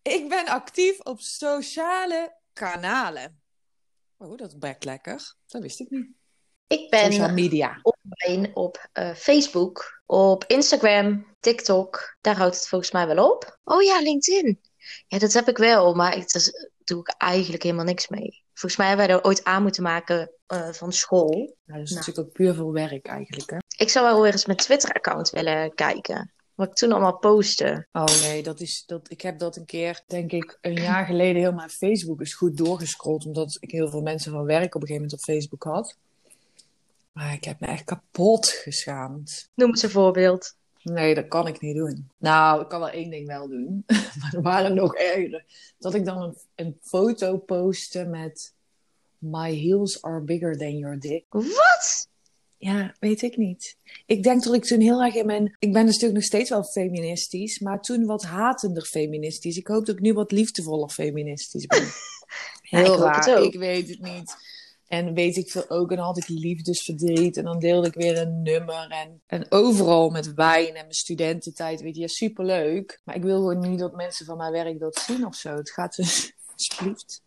[0.01, 3.41] Ik ben actief op sociale kanalen.
[4.17, 5.35] Oh, dat werkt lekker.
[5.47, 6.07] Dat wist ik niet.
[6.67, 7.79] Ik ben Social media.
[7.81, 12.17] online op uh, Facebook, op Instagram, TikTok.
[12.21, 13.59] Daar houdt het volgens mij wel op.
[13.63, 14.59] Oh ja, LinkedIn.
[15.07, 18.43] Ja, dat heb ik wel, maar ik, daar doe ik eigenlijk helemaal niks mee.
[18.53, 21.57] Volgens mij hebben wij er ooit aan moeten maken uh, van school.
[21.65, 21.99] Ja, dat is nou.
[21.99, 23.57] natuurlijk ook puur veel werk eigenlijk, hè?
[23.77, 26.33] Ik zou wel weer eens mijn Twitter-account willen kijken.
[26.55, 27.87] Wat ik toen allemaal postte.
[27.91, 31.41] Oh nee, dat is, dat, ik heb dat een keer, denk ik, een jaar geleden
[31.41, 33.25] heel mijn Facebook is goed doorgescrolld.
[33.25, 35.97] Omdat ik heel veel mensen van werk op een gegeven moment op Facebook had.
[37.11, 39.49] Maar ik heb me echt kapot geschaamd.
[39.55, 40.55] Noem eens een voorbeeld.
[40.83, 42.09] Nee, dat kan ik niet doen.
[42.17, 43.83] Nou, ik kan wel één ding wel doen.
[44.19, 45.45] maar er waren nog erger.
[45.77, 48.53] Dat ik dan een, een foto postte met...
[49.17, 51.25] My heels are bigger than your dick.
[51.29, 52.07] Wat?
[52.57, 53.77] Ja, weet ik niet.
[54.05, 55.55] Ik denk dat ik toen heel erg in mijn...
[55.59, 59.57] Ik ben natuurlijk nog steeds wel feministisch, maar toen wat hatender feministisch.
[59.57, 61.87] Ik hoop dat ik nu wat liefdevoller feministisch ben.
[62.61, 64.35] heel ja, ik raar, ik weet het niet.
[64.93, 65.89] En weet ik veel ook.
[65.89, 67.37] En dan had ik liefdesverdriet.
[67.37, 68.87] En dan deelde ik weer een nummer.
[68.89, 71.81] En, en overal met wijn en mijn studententijd.
[71.81, 73.01] Weet je, ja, superleuk.
[73.03, 75.55] Maar ik wil gewoon niet dat mensen van mijn werk dat zien of zo.
[75.55, 77.21] Het gaat dus, alsjeblieft.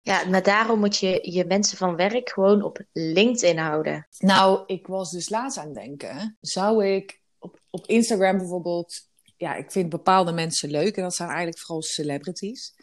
[0.00, 4.06] Ja, maar daarom moet je je mensen van werk gewoon op LinkedIn houden.
[4.18, 6.36] Nou, ik was dus laatst aan het denken.
[6.40, 9.10] Zou ik op, op Instagram bijvoorbeeld...
[9.36, 10.96] Ja, ik vind bepaalde mensen leuk.
[10.96, 12.74] En dat zijn eigenlijk vooral celebrities.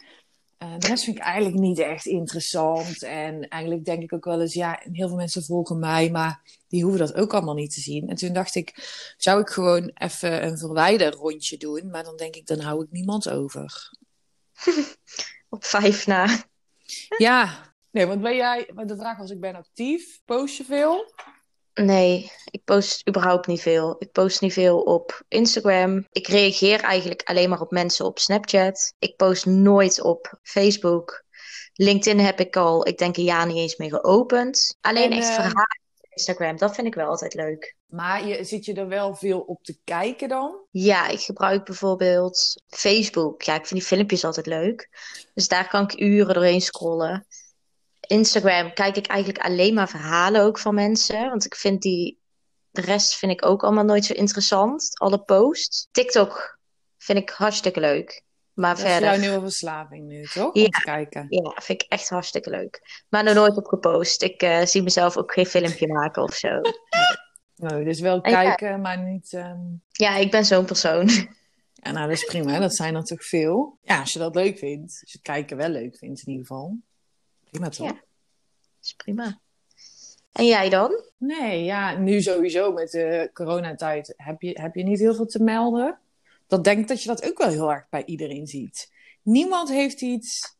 [0.62, 3.02] Uh, de rest vind ik eigenlijk niet echt interessant.
[3.02, 6.82] En eigenlijk denk ik ook wel eens, ja, heel veel mensen volgen mij, maar die
[6.82, 8.08] hoeven dat ook allemaal niet te zien.
[8.08, 8.74] En toen dacht ik,
[9.16, 11.90] zou ik gewoon even een verwijderrondje doen?
[11.90, 13.90] Maar dan denk ik, dan hou ik niemand over.
[15.48, 16.44] Op vijf na.
[17.16, 21.14] ja, nee, want ben jij, de vraag was, ik ben actief, post je veel?
[21.74, 23.96] Nee, ik post überhaupt niet veel.
[23.98, 26.06] Ik post niet veel op Instagram.
[26.10, 28.94] Ik reageer eigenlijk alleen maar op mensen op Snapchat.
[28.98, 31.24] Ik post nooit op Facebook.
[31.72, 34.76] LinkedIn heb ik al, ik denk een jaar niet eens meer geopend.
[34.80, 35.34] Alleen en, echt uh...
[35.34, 37.76] verhalen op Instagram, dat vind ik wel altijd leuk.
[37.86, 40.56] Maar je, zit je er wel veel op te kijken dan?
[40.70, 43.42] Ja, ik gebruik bijvoorbeeld Facebook.
[43.42, 44.88] Ja, ik vind die filmpjes altijd leuk.
[45.34, 47.26] Dus daar kan ik uren doorheen scrollen.
[48.10, 51.28] Instagram kijk ik eigenlijk alleen maar verhalen ook van mensen.
[51.28, 52.18] Want ik vind die.
[52.70, 54.98] De rest vind ik ook allemaal nooit zo interessant.
[54.98, 55.88] Alle posts.
[55.90, 56.58] TikTok
[56.98, 58.22] vind ik hartstikke leuk.
[58.52, 59.08] Maar dat verder.
[59.08, 60.54] is jouw nieuwe verslaving nu, toch?
[60.54, 61.26] Ja, Om te kijken.
[61.28, 63.04] Ja, vind ik echt hartstikke leuk.
[63.08, 64.22] Maar nog nooit op gepost.
[64.22, 66.60] Ik uh, zie mezelf ook geen filmpje maken of zo.
[67.56, 69.32] Nee, dus wel kijken, maar niet.
[69.32, 69.82] Um...
[69.88, 71.08] Ja, ik ben zo'n persoon.
[71.72, 72.58] Ja, nou, dat is prima.
[72.58, 73.78] Dat zijn er toch veel.
[73.82, 74.98] Ja, als je dat leuk vindt.
[75.00, 76.78] Als je het kijken wel leuk vindt, in ieder geval.
[77.50, 77.86] Prima toch?
[77.86, 78.00] Ja,
[78.82, 79.40] is prima.
[80.32, 81.02] En jij dan?
[81.16, 85.42] Nee, ja, nu sowieso met de coronatijd heb je, heb je niet heel veel te
[85.42, 85.98] melden.
[86.46, 88.92] Dat denk ik dat je dat ook wel heel erg bij iedereen ziet.
[89.22, 90.56] Niemand heeft iets.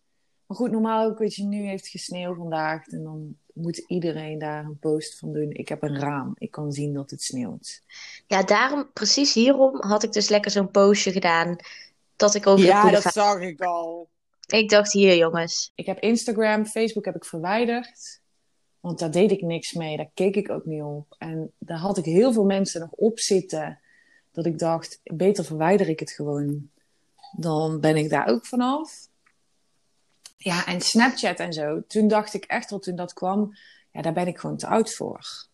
[0.46, 2.87] Maar goed, normaal ook, weet je, nu heeft het gesneeuwd vandaag.
[2.87, 5.50] En dan moet iedereen daar een post van doen.
[5.50, 6.35] Ik heb een raam.
[6.38, 7.83] Ik kan zien dat het sneeuwt.
[8.26, 11.57] Ja, daarom, precies hierom had ik dus lekker zo'n postje gedaan.
[12.16, 14.09] Dat ik over Ja, dat zag ik al.
[14.53, 15.73] Ik dacht, hier jongens.
[15.75, 18.21] Ik heb Instagram, Facebook heb ik verwijderd.
[18.81, 19.97] Want daar deed ik niks mee.
[19.97, 21.15] Daar keek ik ook niet op.
[21.19, 23.81] En daar had ik heel veel mensen nog op zitten.
[24.33, 26.71] Dat ik dacht, beter verwijder ik het gewoon.
[27.37, 29.09] Dan ben ik daar ook vanaf.
[30.37, 31.83] Ja, en Snapchat en zo.
[31.87, 33.57] Toen dacht ik echt wel, toen dat kwam,
[33.93, 35.49] ja, daar ben ik gewoon te oud voor.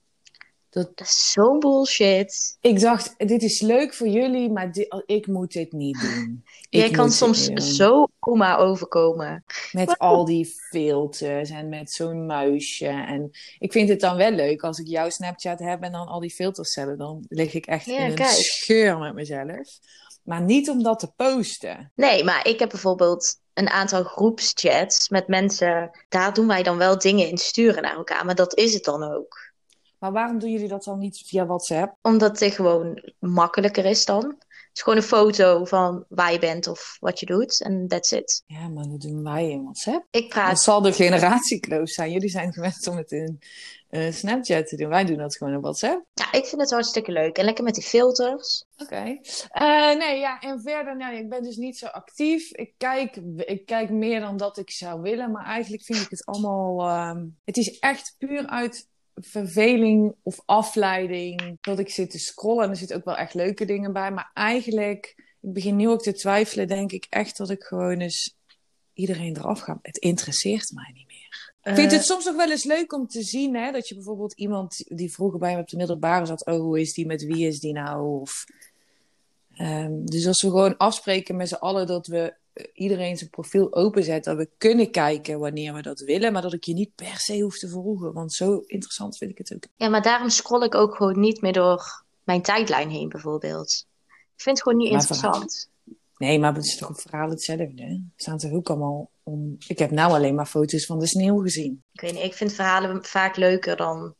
[0.84, 2.56] Dat, is zo'n bullshit.
[2.60, 4.70] Ik dacht, dit is leuk voor jullie, maar
[5.06, 6.44] ik moet dit niet doen.
[6.80, 9.44] Jij kan soms zo oma overkomen.
[9.72, 12.86] Met al die filters en met zo'n muisje.
[12.86, 16.20] En ik vind het dan wel leuk als ik jouw Snapchat heb en dan al
[16.20, 16.98] die filters zetten.
[16.98, 19.78] Dan lig ik echt in een scheur met mezelf.
[20.22, 21.92] Maar niet om dat te posten.
[21.94, 25.90] Nee, maar ik heb bijvoorbeeld een aantal groepschats met mensen.
[26.08, 28.24] Daar doen wij dan wel dingen in sturen naar elkaar.
[28.24, 29.45] Maar dat is het dan ook.
[30.06, 31.96] Maar waarom doen jullie dat dan niet via WhatsApp?
[32.02, 34.24] Omdat het gewoon makkelijker is dan.
[34.24, 37.62] Het is gewoon een foto van waar je bent of wat je doet.
[37.62, 38.42] En that's it.
[38.46, 40.06] Ja, maar dat doen wij in WhatsApp.
[40.10, 40.50] Ik praat...
[40.50, 42.10] Het zal de generatiekloof zijn.
[42.10, 43.38] Jullie zijn gewend om het in
[43.90, 44.88] uh, Snapchat te doen.
[44.88, 46.04] Wij doen dat gewoon in WhatsApp.
[46.14, 47.38] Ja, ik vind het hartstikke leuk.
[47.38, 48.64] En lekker met die filters.
[48.76, 49.18] Oké.
[49.48, 52.52] Eh, nee, ja, en verder, nou, ik ben dus niet zo actief.
[52.52, 55.30] Ik kijk, ik kijk meer dan dat ik zou willen.
[55.30, 56.80] Maar eigenlijk vind ik het allemaal...
[56.80, 58.88] Uh, het is echt puur uit
[59.20, 62.64] verveling of afleiding dat ik zit te scrollen.
[62.64, 64.10] En er zitten ook wel echt leuke dingen bij.
[64.10, 68.36] Maar eigenlijk, ik begin nu ook te twijfelen, denk ik echt dat ik gewoon eens
[68.92, 69.78] iedereen eraf ga.
[69.82, 71.54] Het interesseert mij niet meer.
[71.62, 72.06] Ik vind het eh.
[72.06, 75.38] soms nog wel eens leuk om te zien, hè, dat je bijvoorbeeld iemand die vroeger
[75.38, 78.20] bij me op de middelbare zat, oh, hoe is die, met wie is die nou?
[78.20, 78.44] Of,
[79.58, 82.34] um, dus als we gewoon afspreken met z'n allen dat we
[82.72, 86.64] iedereen zijn profiel openzet, dat we kunnen kijken wanneer we dat willen, maar dat ik
[86.64, 89.64] je niet per se hoef te volgen, want zo interessant vind ik het ook.
[89.76, 93.86] Ja, maar daarom scroll ik ook gewoon niet meer door mijn tijdlijn heen, bijvoorbeeld.
[94.06, 95.70] Ik vind het gewoon niet interessant.
[96.16, 97.82] Nee, maar het is toch een verhaal hetzelfde.
[97.82, 98.00] Hè?
[98.16, 99.56] Staan toch ook allemaal om.
[99.66, 101.82] Ik heb nou alleen maar foto's van de sneeuw gezien.
[101.92, 104.14] Ik weet niet, ik vind verhalen vaak leuker dan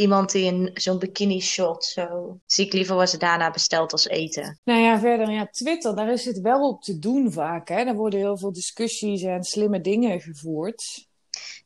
[0.00, 2.38] iemand die in zo'n bikini shot zo.
[2.46, 4.60] Zie ik liever wat ze daarna bestelt als eten.
[4.64, 7.68] Nou ja, verder, ja, Twitter, daar is het wel op te doen vaak.
[7.68, 7.84] Hè?
[7.84, 11.08] Daar worden heel veel discussies en slimme dingen gevoerd.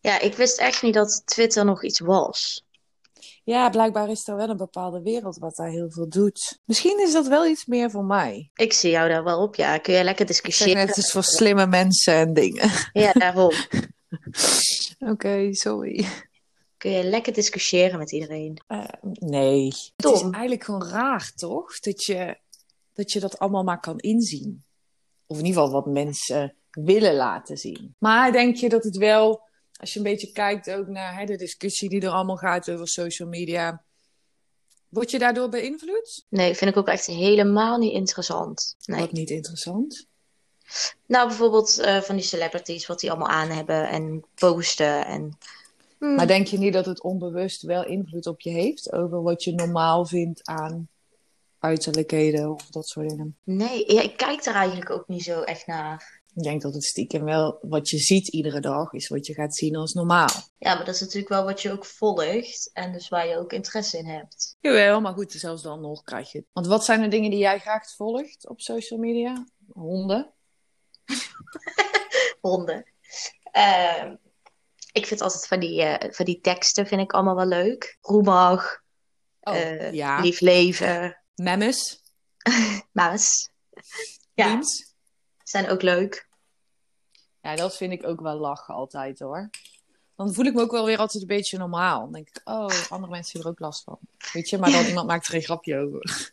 [0.00, 2.64] Ja, ik wist echt niet dat Twitter nog iets was.
[3.44, 6.60] Ja, blijkbaar is er wel een bepaalde wereld wat daar heel veel doet.
[6.64, 8.50] Misschien is dat wel iets meer voor mij.
[8.54, 9.78] Ik zie jou daar wel op, ja.
[9.78, 10.86] Kun je lekker discussiëren?
[10.86, 12.70] Het is voor slimme mensen en dingen.
[12.92, 13.52] Ja, daarom.
[15.12, 16.06] Oké, sorry.
[16.84, 18.60] Kun je lekker discussiëren met iedereen?
[18.68, 19.72] Uh, nee.
[19.96, 21.78] Het is eigenlijk gewoon raar, toch?
[21.78, 22.38] Dat je,
[22.92, 24.64] dat je dat allemaal maar kan inzien.
[25.26, 27.94] Of in ieder geval wat mensen willen laten zien.
[27.98, 29.42] Maar denk je dat het wel,
[29.76, 32.88] als je een beetje kijkt ook naar hè, de discussie die er allemaal gaat over
[32.88, 33.82] social media.
[34.88, 36.24] Word je daardoor beïnvloed?
[36.28, 38.76] Nee, vind ik ook echt helemaal niet interessant.
[38.84, 39.00] Nee.
[39.00, 40.06] Wat niet interessant?
[41.06, 45.38] Nou, bijvoorbeeld uh, van die celebrities, wat die allemaal aan hebben en posten en
[46.04, 46.26] maar hmm.
[46.26, 50.06] denk je niet dat het onbewust wel invloed op je heeft over wat je normaal
[50.06, 50.88] vindt aan
[51.58, 53.36] uiterlijkheden of dat soort dingen?
[53.44, 56.22] Nee, ja, ik kijk daar eigenlijk ook niet zo echt naar.
[56.34, 59.56] Ik denk dat het stiekem wel wat je ziet iedere dag is wat je gaat
[59.56, 60.30] zien als normaal.
[60.58, 63.52] Ja, maar dat is natuurlijk wel wat je ook volgt en dus waar je ook
[63.52, 64.56] interesse in hebt.
[64.60, 66.46] Jawel, maar goed, zelfs dan nog krijg je het.
[66.52, 69.46] Want wat zijn de dingen die jij graag volgt op social media?
[69.72, 70.32] Honden?
[72.40, 72.84] Honden.
[73.56, 74.12] Uh,
[74.94, 77.98] ik vind altijd van die, uh, van die teksten vind ik allemaal wel leuk.
[78.00, 78.82] Roemag,
[79.40, 80.20] oh, uh, ja.
[80.20, 81.22] Lief Leven.
[81.34, 82.02] Memmes.
[82.92, 83.50] Memmes.
[84.34, 84.48] ja.
[84.48, 84.94] Memes.
[85.42, 86.28] Zijn ook leuk.
[87.40, 89.50] Ja, dat vind ik ook wel lachen altijd hoor.
[90.16, 92.00] Dan voel ik me ook wel weer altijd een beetje normaal.
[92.00, 93.98] Dan denk ik, oh, andere mensen hebben er ook last van.
[94.32, 96.32] Weet je, maar dan iemand maakt er een grapje over.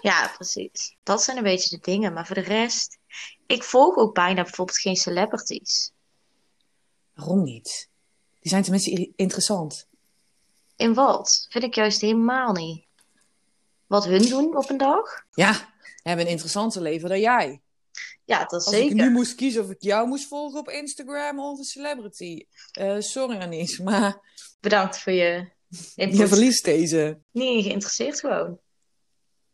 [0.00, 0.96] Ja, precies.
[1.02, 2.12] Dat zijn een beetje de dingen.
[2.12, 2.98] Maar voor de rest,
[3.46, 5.91] ik volg ook bijna bijvoorbeeld geen celebrities.
[7.14, 7.88] Waarom niet?
[8.40, 9.88] Die zijn tenminste interessant.
[10.76, 11.46] In wat?
[11.48, 12.84] Vind ik juist helemaal niet.
[13.86, 15.24] Wat hun doen op een dag?
[15.34, 17.60] Ja, hebben een interessanter leven dan jij.
[18.24, 18.82] Ja, dat is zeker.
[18.82, 22.46] Als ik nu moest kiezen of ik jou moest volgen op Instagram of een celebrity.
[22.80, 24.20] Uh, sorry Anis, maar...
[24.60, 25.50] Bedankt voor je
[25.94, 26.18] input.
[26.18, 27.18] Je verliest deze.
[27.30, 28.58] Niet geïnteresseerd gewoon.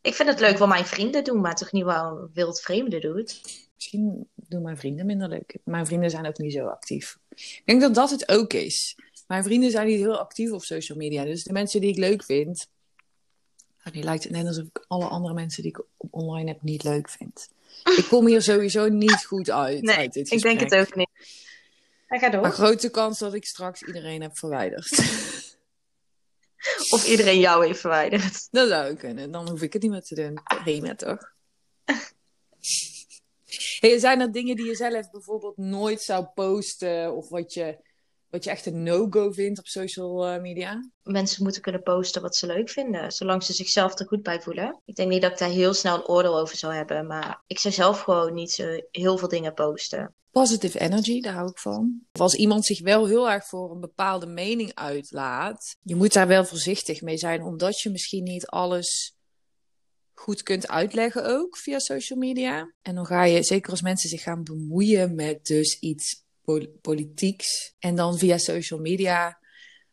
[0.01, 3.41] Ik vind het leuk wat mijn vrienden doen, maar toch niet wat wild vreemde doet.
[3.79, 5.57] Misschien doen mijn vrienden minder leuk.
[5.65, 7.19] Mijn vrienden zijn ook niet zo actief.
[7.31, 8.97] Ik denk dat dat het ook is.
[9.27, 11.25] Mijn vrienden zijn niet heel actief op social media.
[11.25, 12.69] Dus de mensen die ik leuk vind,
[13.93, 17.09] die lijkt het net alsof ik alle andere mensen die ik online heb niet leuk
[17.09, 17.49] vind.
[17.85, 19.83] Ik kom hier sowieso niet goed uit.
[19.83, 21.11] Nee, uit dit ik denk het ook niet.
[22.07, 22.41] Hij gaat door.
[22.41, 24.91] Maar grote kans dat ik straks iedereen heb verwijderd.
[26.91, 28.49] Of iedereen jou heeft verwijderd.
[28.51, 29.31] Dat zou kunnen.
[29.31, 30.41] Dan hoef ik het niet meer te doen.
[30.65, 31.33] Prima toch?
[33.81, 37.17] Hey, zijn er dingen die je zelf bijvoorbeeld nooit zou posten?
[37.17, 37.79] Of wat je,
[38.31, 40.91] wat je echt een no-go vindt op social eh, media?
[41.03, 44.81] Mensen moeten kunnen posten wat ze leuk vinden, zolang ze zichzelf er goed bij voelen.
[44.85, 47.59] Ik denk niet dat ik daar heel snel een oordeel over zou hebben, maar ik
[47.59, 50.15] zou zelf gewoon niet zo heel veel dingen posten.
[50.31, 52.01] Positive energy, daar hou ik van.
[52.13, 56.27] Of als iemand zich wel heel erg voor een bepaalde mening uitlaat, je moet daar
[56.27, 59.18] wel voorzichtig mee zijn, omdat je misschien niet alles
[60.19, 62.73] goed kunt uitleggen ook via social media.
[62.83, 66.25] En dan ga je, zeker als mensen zich gaan bemoeien met dus iets
[66.81, 69.39] politieks, en dan via social media,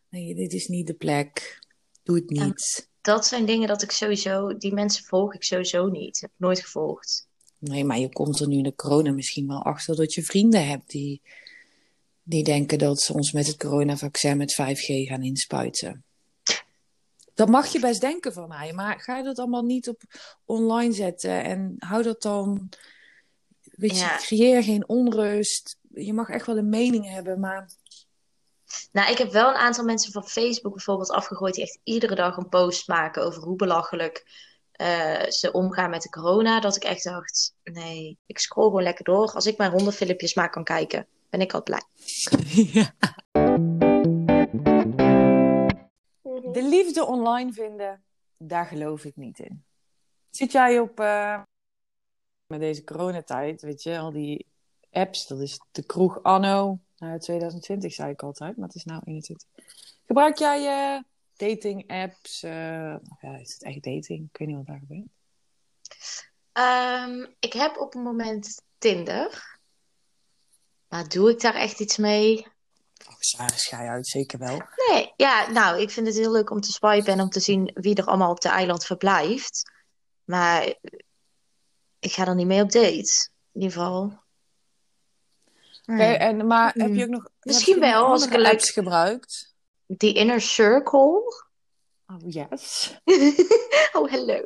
[0.09, 1.59] nee, dit is niet de plek,
[2.03, 2.89] doe het niet.
[3.01, 6.21] dat zijn dingen dat ik sowieso, die mensen volg ik sowieso niet.
[6.21, 7.27] Heb ik nooit gevolgd.
[7.57, 10.67] Nee, maar je komt er nu in de corona misschien wel achter dat je vrienden
[10.67, 11.21] hebt die,
[12.23, 16.04] die denken dat ze ons met het coronavaccin met 5G gaan inspuiten.
[17.35, 20.01] Dat mag je best denken van mij, maar ga je dat allemaal niet op
[20.45, 22.69] online zetten en hou dat dan.
[23.61, 25.77] Weet je, creëer geen onrust.
[25.93, 27.69] Je mag echt wel een mening hebben, maar.
[28.91, 32.37] Nou, ik heb wel een aantal mensen van Facebook bijvoorbeeld afgegooid die echt iedere dag
[32.37, 34.25] een post maken over hoe belachelijk
[34.81, 36.59] uh, ze omgaan met de corona.
[36.59, 39.31] Dat ik echt dacht, nee, ik scroll gewoon lekker door.
[39.31, 41.83] Als ik mijn hondenfilmpjes maar kan kijken, ben ik al blij.
[42.73, 42.95] Ja.
[46.55, 48.03] De liefde online vinden,
[48.37, 49.63] daar geloof ik niet in.
[50.29, 51.41] Zit jij op, uh,
[52.47, 54.45] met deze coronatijd, weet je, al die
[54.91, 59.01] apps, dat is de kroeg anno, nou 2020 zei ik altijd, maar het is nou
[59.05, 59.47] 21.
[60.05, 61.01] Gebruik jij uh,
[61.35, 62.43] dating apps?
[62.43, 62.51] Uh,
[63.21, 64.29] ja, is het echt dating?
[64.31, 65.07] Ik weet niet wat daar gebeurt.
[66.53, 69.59] Um, ik heb op het moment Tinder.
[70.87, 72.47] Maar doe ik daar echt iets mee?
[73.09, 74.61] Oh, schij uit, zeker wel.
[74.89, 77.71] Nee, ja, nou, ik vind het heel leuk om te swipen en om te zien
[77.73, 79.71] wie er allemaal op de eiland verblijft.
[80.23, 80.75] Maar
[81.99, 84.23] ik ga er niet mee op date, in ieder geval.
[85.85, 86.15] Nee.
[86.17, 87.29] en, maar heb je ook nog...
[87.39, 89.55] Misschien wel, als ik een gebruikt?
[89.87, 91.43] Die Inner Circle.
[92.07, 92.95] Oh, yes.
[93.93, 94.43] oh, hallo.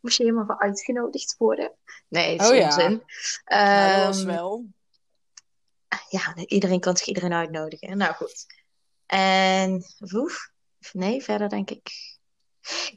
[0.00, 1.72] Moest je helemaal voor uitgenodigd worden?
[2.08, 3.02] Nee, het is oh, onzin.
[3.44, 3.96] Ja.
[3.96, 4.64] dat was ehm, wel.
[6.08, 7.96] Ja, iedereen kan zich iedereen uitnodigen.
[7.96, 8.46] Nou goed.
[9.06, 10.50] En woef.
[10.92, 11.90] Nee, verder denk ik.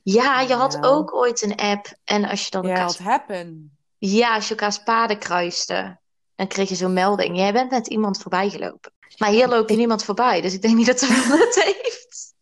[0.03, 1.97] Ja, je had ook ooit een app.
[2.03, 3.01] En als je dan ja, elkaar...
[3.01, 3.77] happen.
[3.97, 5.99] Ja, als je elkaars paden kruiste.
[6.35, 7.37] Dan kreeg je zo'n melding.
[7.37, 8.91] Jij bent met iemand voorbij gelopen.
[9.17, 10.41] Maar hier loopt je niemand voorbij.
[10.41, 12.33] Dus ik denk niet dat ze het heeft.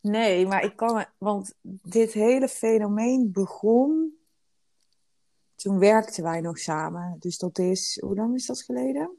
[0.00, 1.06] Nee, maar ik kan...
[1.18, 4.14] Want dit hele fenomeen begon...
[5.54, 7.16] Toen werkten wij nog samen.
[7.18, 7.98] Dus dat is...
[8.00, 9.18] Hoe lang is dat geleden?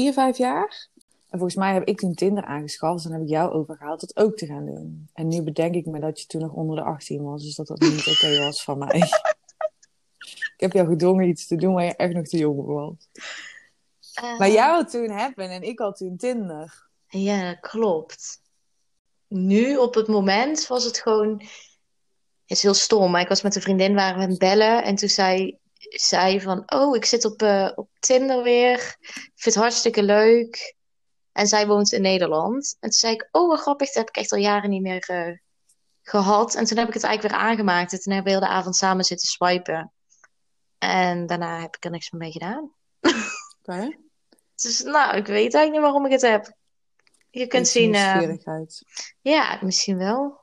[0.00, 0.88] Vier, vijf jaar?
[1.28, 2.94] En volgens mij heb ik toen Tinder aangeschaft.
[2.94, 5.08] Dus dan heb ik jou overgehaald dat ook te gaan doen.
[5.12, 7.42] En nu bedenk ik me dat je toen nog onder de 18 was.
[7.42, 8.98] Dus dat dat niet oké was van mij.
[10.56, 12.94] ik heb jou gedwongen iets te doen waar je echt nog te jong was.
[14.22, 16.88] Uh, maar jij had toen Happen en ik had toen Tinder.
[17.08, 18.42] Ja, dat klopt.
[19.28, 21.38] Nu, op het moment, was het gewoon...
[22.46, 24.84] Het is heel stom, maar ik was met een vriendin, waren we aan het bellen.
[24.84, 25.58] En toen zei
[25.90, 28.96] zij van, oh, ik zit op, uh, op Tinder weer.
[29.00, 30.74] Ik vind het hartstikke leuk.
[31.32, 32.76] En zij woont in Nederland.
[32.80, 35.10] En toen zei ik, oh, wat grappig, dat heb ik echt al jaren niet meer
[35.10, 35.36] uh,
[36.02, 36.54] gehad.
[36.54, 37.92] En toen heb ik het eigenlijk weer aangemaakt.
[37.92, 39.92] En toen hebben we heel de avond samen zitten swipen.
[40.78, 42.72] En daarna heb ik er niks meer mee gedaan.
[43.62, 43.96] Oké.
[44.54, 46.52] Dus nou, ik weet eigenlijk niet waarom ik het heb.
[47.30, 47.94] Je kunt zien.
[47.94, 48.36] Uh,
[49.20, 50.39] ja, misschien wel.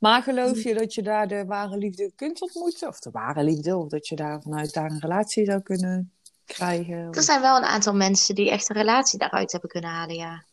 [0.00, 2.88] Maar geloof je dat je daar de ware liefde kunt ontmoeten?
[2.88, 3.76] Of de ware liefde?
[3.76, 6.12] Of dat je daar vanuit daar een relatie zou kunnen
[6.44, 7.12] krijgen?
[7.12, 10.44] Er zijn wel een aantal mensen die echt een relatie daaruit hebben kunnen halen, ja.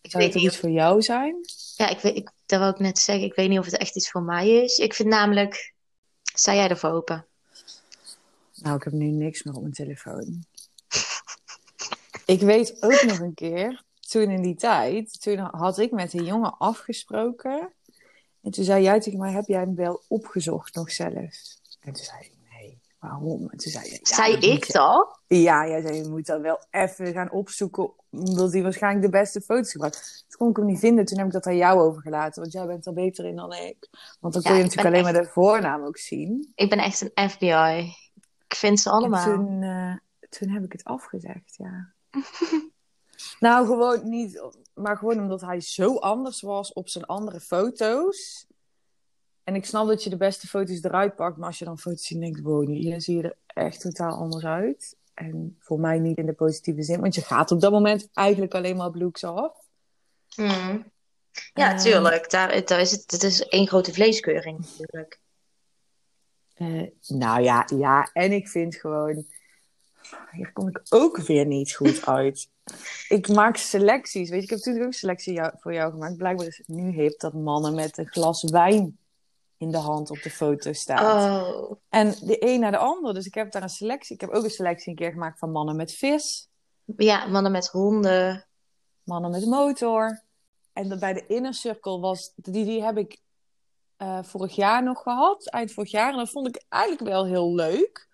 [0.00, 1.36] Ik zou het iets voor jou zijn?
[1.76, 3.24] Ja, ik weet, ik, dat wil ik net zeggen.
[3.24, 4.78] Ik weet niet of het echt iets voor mij is.
[4.78, 5.72] Ik vind namelijk...
[6.22, 7.26] Sta jij ervoor open?
[8.54, 10.44] Nou, ik heb nu niks meer op mijn telefoon.
[12.24, 16.24] ik weet ook nog een keer, toen in die tijd, toen had ik met een
[16.24, 17.72] jongen afgesproken.
[18.44, 21.12] En toen zei jij tegen mij, heb jij hem wel opgezocht nog zelf?
[21.80, 23.48] En toen zei ik, nee, waarom?
[23.50, 25.20] En toen zei je, ja, zei ik dat?
[25.26, 29.40] Ja, jij zei, je moet dat wel even gaan opzoeken, omdat hij waarschijnlijk de beste
[29.40, 30.24] foto's gebruikt.
[30.28, 32.66] Toen kon ik hem niet vinden, toen heb ik dat aan jou overgelaten, want jij
[32.66, 33.88] bent er beter in dan ik.
[34.20, 36.52] Want dan kun je natuurlijk alleen maar de voornaam ook zien.
[36.54, 37.92] Ik ben echt een FBI.
[38.46, 39.30] Ik vind ze allemaal.
[39.30, 39.96] En toen, uh,
[40.28, 41.92] toen heb ik het afgezegd, ja.
[43.40, 44.42] nou, gewoon niet,
[44.74, 48.46] maar gewoon omdat hij zo anders was op zijn andere foto's.
[49.44, 52.06] En ik snap dat je de beste foto's eruit pakt, maar als je dan foto's
[52.06, 54.96] ziet, denk ik, wow, hier zie je er echt totaal anders uit.
[55.14, 58.54] En voor mij niet in de positieve zin, want je gaat op dat moment eigenlijk
[58.54, 59.56] alleen maar op looks af.
[60.36, 60.92] Mm.
[61.54, 62.30] Ja, uh, tuurlijk.
[62.30, 65.20] Daar, daar is het, het is één grote vleeskeuring natuurlijk.
[66.56, 69.26] Uh, nou ja, ja, en ik vind gewoon,
[70.30, 72.48] hier kom ik ook weer niet goed uit.
[73.08, 74.30] ik maak selecties.
[74.30, 76.16] Weet je, ik heb natuurlijk ook selectie voor jou gemaakt.
[76.16, 78.98] Blijkbaar is het nu hip dat mannen met een glas wijn
[79.56, 81.32] in de hand op de foto staan.
[81.32, 81.72] Oh.
[81.88, 83.14] En de een naar de ander.
[83.14, 84.14] Dus ik heb daar een selectie.
[84.14, 86.48] Ik heb ook een selectie een keer gemaakt van mannen met vis.
[86.96, 88.46] Ja, mannen met honden.
[89.02, 90.22] Mannen met motor.
[90.72, 93.18] En bij de inner circle was, die, die heb ik
[93.98, 96.10] uh, vorig jaar nog gehad, eind vorig jaar.
[96.10, 98.08] En dat vond ik eigenlijk wel heel leuk.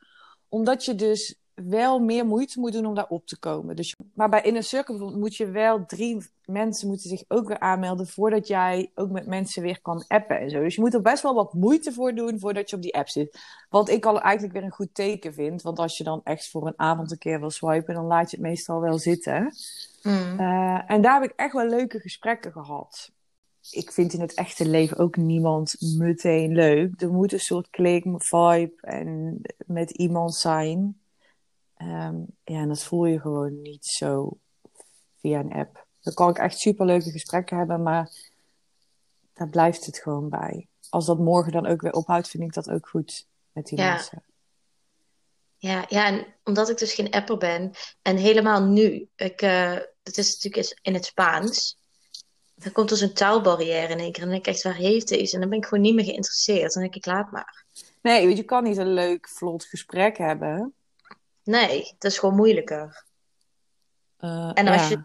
[0.48, 3.76] Omdat je dus wel meer moeite moet doen om daar op te komen.
[3.76, 7.58] Dus, maar bij Inner Circle bijvoorbeeld moet je wel drie mensen moeten zich ook weer
[7.58, 10.62] aanmelden voordat jij ook met mensen weer kan appen en zo.
[10.62, 13.08] Dus je moet er best wel wat moeite voor doen voordat je op die app
[13.08, 13.38] zit.
[13.68, 15.62] Wat ik al eigenlijk weer een goed teken vind.
[15.62, 18.36] Want als je dan echt voor een avond een keer wil swipen, dan laat je
[18.36, 19.54] het meestal wel zitten.
[20.02, 20.40] Mm.
[20.40, 23.10] Uh, en daar heb ik echt wel leuke gesprekken gehad.
[23.70, 27.00] Ik vind in het echte leven ook niemand meteen leuk.
[27.00, 30.99] Er moet een soort klik, vibe en met iemand zijn.
[31.82, 34.38] Um, ja, en dat voel je gewoon niet zo
[35.20, 35.86] via een app.
[36.00, 38.10] Dan kan ik echt superleuke gesprekken hebben, maar
[39.34, 40.68] daar blijft het gewoon bij.
[40.88, 43.92] Als dat morgen dan ook weer ophoudt, vind ik dat ook goed met die ja.
[43.92, 44.22] mensen.
[45.56, 47.70] Ja, ja, en omdat ik dus geen apper ben
[48.02, 51.78] en helemaal nu, ik, uh, het is natuurlijk in het Spaans,
[52.54, 55.08] dan komt er zo'n taalbarrière in één keer en dan denk ik echt, waar heeft
[55.08, 55.34] deze?
[55.34, 56.72] En dan ben ik gewoon niet meer geïnteresseerd.
[56.72, 57.64] Dan denk ik, laat maar.
[58.02, 60.74] Nee, want je kan niet een leuk, vlot gesprek hebben.
[61.50, 63.04] Nee, het is gewoon moeilijker.
[64.20, 64.88] Uh, En als ja.
[64.88, 65.00] je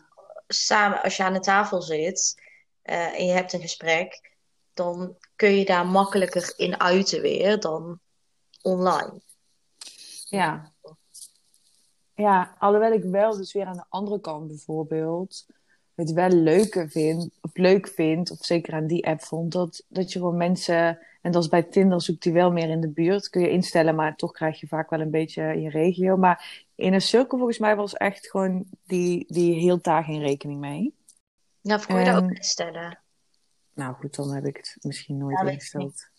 [0.47, 2.41] samen, als je aan de tafel zit
[2.83, 4.31] uh, en je hebt een gesprek,
[4.73, 7.99] dan kun je daar makkelijker in uiten weer dan
[8.61, 9.21] online.
[10.25, 10.73] Ja.
[12.13, 15.45] Ja, alhoewel ik wel dus weer aan de andere kant bijvoorbeeld
[15.95, 20.13] het wel leuker vind, of leuk vind, of zeker aan die app vond, dat, dat
[20.13, 23.29] je gewoon mensen, en dat is bij Tinder zoekt die wel meer in de buurt,
[23.29, 26.17] kun je instellen, maar toch krijg je vaak wel een beetje je regio.
[26.17, 30.59] Maar in een cirkel volgens mij was echt gewoon, die, die hield daar geen rekening
[30.59, 30.95] mee.
[31.61, 32.99] Ja, of kon je dat En- ook instellen?
[33.73, 36.09] Nou goed, dan heb ik het misschien nooit Ja, ingesteld.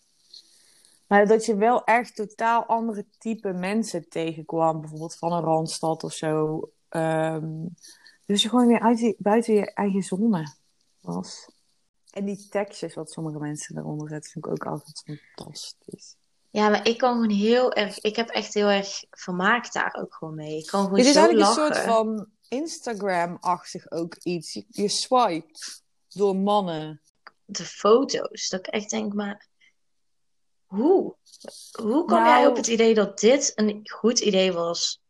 [1.07, 4.79] Maar dat je wel echt totaal andere type mensen tegenkwam.
[4.81, 6.61] Bijvoorbeeld van een randstad of zo.
[6.89, 7.65] Ehm,
[8.25, 10.55] dus je gewoon weer uit die, buiten je eigen zone
[11.01, 11.49] was.
[12.17, 15.03] En die tekstjes wat sommige mensen eronder zetten, vind ik ook altijd
[15.35, 16.15] fantastisch.
[16.49, 20.13] Ja, maar ik kan gewoon heel erg, ik heb echt heel erg vermaakt daar ook
[20.15, 20.57] gewoon mee.
[20.57, 21.67] Ik kan gewoon Dit is zo eigenlijk lachen.
[21.67, 24.53] een soort van Instagram-achtig ook iets.
[24.53, 27.01] Je, je swipet door mannen.
[27.45, 29.47] De foto's, dat ik echt denk, maar
[30.65, 31.15] hoe?
[31.81, 35.01] Hoe kwam Nou- jij op het idee dat dit een goed idee was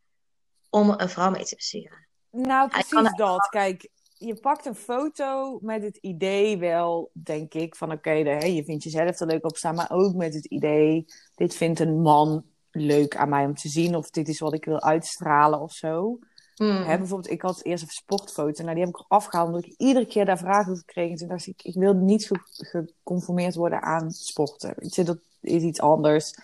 [0.69, 2.07] om een vrouw mee te versieren?
[2.31, 3.47] Nou, precies dat.
[3.49, 8.83] Kijk, je pakt een foto met het idee wel, denk ik, van oké, je vindt
[8.83, 11.05] jezelf er leuk op staan, maar ook met het idee,
[11.35, 14.65] dit vindt een man leuk aan mij om te zien, of dit is wat ik
[14.65, 16.19] wil uitstralen of zo.
[16.55, 16.83] Hmm.
[16.83, 20.05] Hè, bijvoorbeeld, ik had eerst een sportfoto, nou die heb ik afgehaald, omdat ik iedere
[20.05, 21.09] keer daar vragen over kreeg.
[21.09, 24.73] En toen dacht ik, ik wil niet ge- geconformeerd worden aan sporten.
[24.77, 26.37] Weet je, dat is iets anders.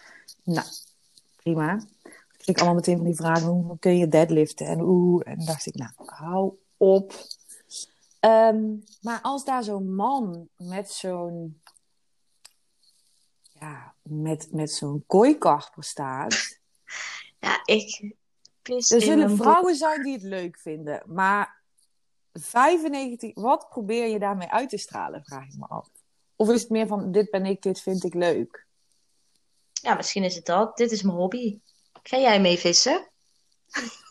[0.44, 0.68] Nou,
[1.36, 1.86] prima.
[2.04, 5.24] Ik kreeg allemaal meteen van die vragen, hoe kun je deadliften en hoe.
[5.24, 7.14] En dacht ik, nou, hou op.
[8.24, 11.62] Ehm, maar als daar zo'n man met zo'n,
[13.60, 16.60] ja, met, met zo'n kooikarper staat.
[17.40, 18.16] Ja, ik
[18.64, 21.62] Er zullen vrouwen zijn die het leuk vinden, maar
[22.34, 25.90] 95, wat probeer je daarmee uit te stralen, vraag ik me af.
[26.36, 28.68] Of is het meer van, dit ben ik, dit vind ik leuk?
[29.72, 30.78] Ja, misschien is het dat.
[30.78, 31.60] Dit is mijn hobby.
[32.04, 33.08] Ga jij mee vissen?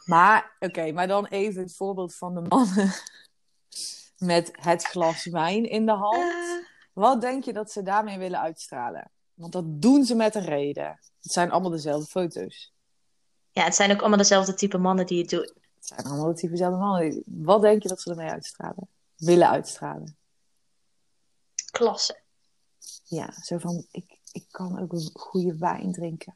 [0.05, 2.93] Maar, oké, maar dan even het voorbeeld van de mannen
[4.23, 6.33] met het glas wijn in de hand.
[6.33, 9.11] Eh, Wat denk je dat ze daarmee willen uitstralen?
[9.35, 11.01] Want dat doen ze met een reden.
[11.23, 12.73] Het zijn allemaal dezelfde foto's.
[13.51, 15.51] ja, het zijn ook allemaal dezelfde type mannen die het doen.
[15.75, 17.23] Het zijn allemaal dezelfde mannen.
[17.27, 18.89] Wat denk je dat ze ermee uitstralen?
[19.17, 20.17] Willen uitstralen?
[21.71, 22.21] Klasse.
[23.05, 26.35] Ja, zo van, ik, ik kan ook een goede wijn drinken.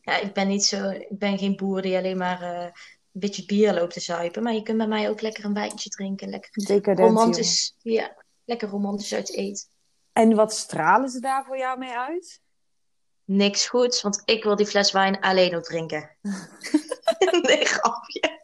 [0.00, 2.72] Ja, ik ben niet zo, ik ben geen boer die alleen maar eh,
[3.12, 4.42] een beetje bier loopt te zuipen.
[4.42, 6.28] Maar je kunt bij mij ook lekker een wijntje drinken.
[6.28, 6.50] Lekker
[6.82, 6.96] jongen.
[6.96, 7.76] romantisch.
[7.78, 9.68] Ja, lekker romantisch uit eten.
[10.12, 12.40] En wat stralen ze daar voor jou mee uit?
[13.24, 16.16] Niks goeds, want ik wil die fles wijn alleen ook drinken.
[17.46, 18.38] nee, grapje.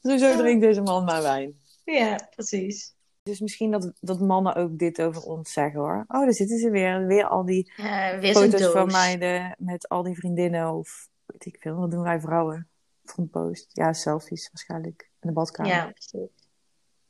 [0.00, 1.60] Hoezo drinkt deze man maar wijn?
[1.84, 2.94] Ja, precies.
[3.22, 6.04] Dus misschien dat, dat mannen ook dit over ons zeggen hoor.
[6.08, 7.06] Oh, daar zitten ze weer.
[7.06, 11.56] Weer al die Uh, weer foto's van meiden met al die vriendinnen of weet ik
[11.60, 11.74] veel.
[11.76, 12.68] Wat doen wij vrouwen?
[13.04, 13.66] Frontpost.
[13.72, 15.10] Ja, selfies waarschijnlijk.
[15.20, 15.72] In de badkamer.
[15.72, 16.30] Ja, precies.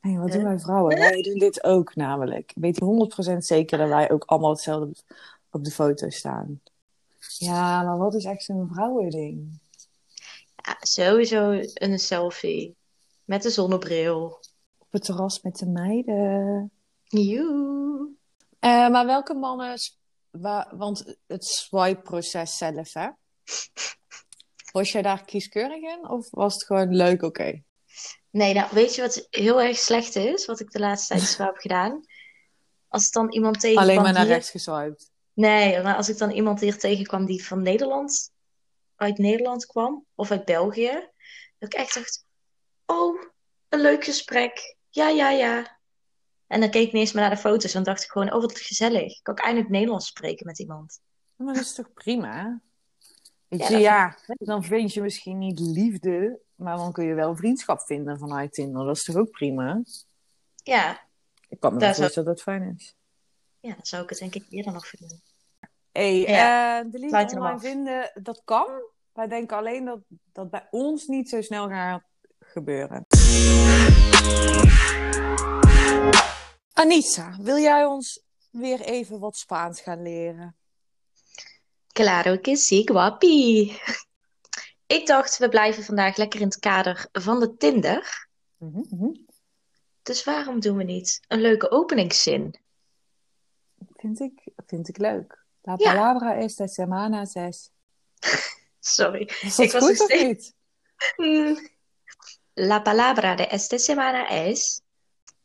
[0.01, 0.97] Nee, wat doen wij vrouwen?
[0.97, 2.51] Wij doen dit ook namelijk.
[2.55, 2.81] Ik weet
[3.33, 4.95] 100% zeker dat wij ook allemaal hetzelfde
[5.51, 6.61] op de foto staan.
[7.37, 9.59] Ja, maar wat is echt zo'n vrouwending?
[10.55, 12.75] Ja, sowieso een selfie.
[13.25, 14.39] Met een zonnebril.
[14.77, 16.71] Op het terras met de meiden.
[17.03, 18.09] Joe.
[18.59, 19.77] Eh, maar welke mannen...
[20.29, 23.07] wa- want het swipe-proces zelf, hè?
[24.73, 26.09] Was jij daar kieskeurig in?
[26.09, 27.63] Of was het gewoon leuk, oké?
[28.29, 30.45] Nee, nou, weet je wat heel erg slecht is?
[30.45, 32.05] Wat ik de laatste tijd zo heb gedaan?
[32.87, 35.11] Als dan iemand tegenkwam Alleen maar naar hier- rechts geswiped.
[35.33, 38.31] Nee, maar als ik dan iemand hier tegenkwam die van Nederland,
[38.95, 41.09] uit Nederland kwam, of uit België,
[41.59, 42.25] dat ik echt dacht,
[42.85, 43.21] oh,
[43.69, 44.75] een leuk gesprek.
[44.89, 45.79] Ja, ja, ja.
[46.47, 48.41] En dan keek ik niet eens meer naar de foto's, en dacht ik gewoon, oh,
[48.41, 49.21] wat gezellig.
[49.21, 50.99] Kan ik eindelijk Nederlands spreken met iemand?
[51.35, 52.61] Maar dat is toch prima?
[53.57, 53.73] Weet Ja, je,
[54.27, 58.19] dat ja, dan vind je misschien niet liefde, maar dan kun je wel vriendschap vinden
[58.19, 58.85] vanuit Tinder.
[58.85, 59.81] Dat is toch ook prima?
[60.63, 61.01] Ja,
[61.49, 62.95] Ik kan me wel voorstellen dat dat fijn is.
[63.59, 65.21] ja, dan zou ik het denk ik eerder nog vinden.
[65.91, 68.67] Hey, Ja, de liefde online vinden, dat kan.
[69.13, 69.99] Wij denken alleen dat
[70.31, 72.03] dat bij ons niet zo snel gaat
[72.39, 73.05] gebeuren.
[76.73, 80.55] Anissa, wil jij ons weer even wat Spaans gaan leren?
[81.93, 83.77] Claro que sí, guapi.
[84.87, 88.27] Ik dacht, we blijven vandaag lekker in het kader van de Tinder.
[88.57, 89.15] Mhm, mhm.
[90.03, 92.55] Dus waarom doen we niet een leuke openingszin?
[93.95, 95.45] Vind, ik, vind ik leuk.
[95.61, 95.93] La Ja.
[95.93, 97.69] palabra esta semana es...
[98.79, 99.29] Sorry.
[99.41, 100.55] Is Ik was goed of steeds- niet?
[101.15, 101.69] Mm.
[102.53, 104.81] La palabra de esta semana es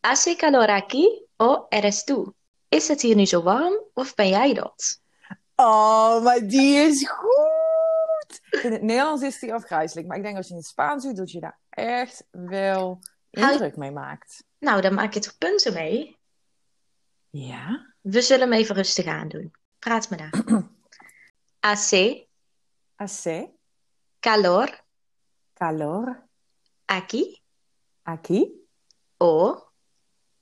[0.01, 2.33] ¿Hace calor aquí o eres tú?
[2.69, 5.01] Is het hier nu zo warm of ben jij dat?
[5.61, 8.63] Oh, maar die is goed!
[8.63, 10.07] In het Nederlands is die afgrijzelijk.
[10.07, 12.99] Maar ik denk als je in het Spaans doet, dat je daar echt wel
[13.31, 14.45] indruk mee maakt.
[14.59, 16.19] Nou, dan maak je toch punten mee?
[17.31, 17.95] Ja?
[18.01, 19.53] We zullen hem even rustig aandoen.
[19.79, 20.31] Praat me na.
[21.59, 22.27] Hace
[22.95, 23.53] Hace
[24.21, 24.85] calor
[25.55, 26.29] calor
[26.85, 27.43] aquí
[28.03, 28.67] aquí
[29.19, 29.71] o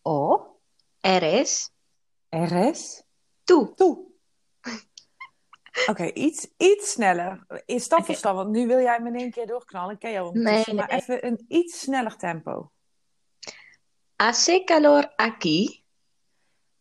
[0.03, 0.61] o
[1.01, 1.71] eres
[2.31, 3.05] eres
[3.45, 3.75] tú?
[3.77, 4.16] tú.
[5.87, 7.47] Oké, iets, iets sneller.
[7.67, 9.95] In stap voor stap, want nu wil jij me in één keer doorknallen.
[9.95, 11.01] Ik ken jou ondertussen, Nee, maar nee.
[11.01, 12.71] even een iets sneller tempo.
[14.17, 15.85] Hace calor aquí,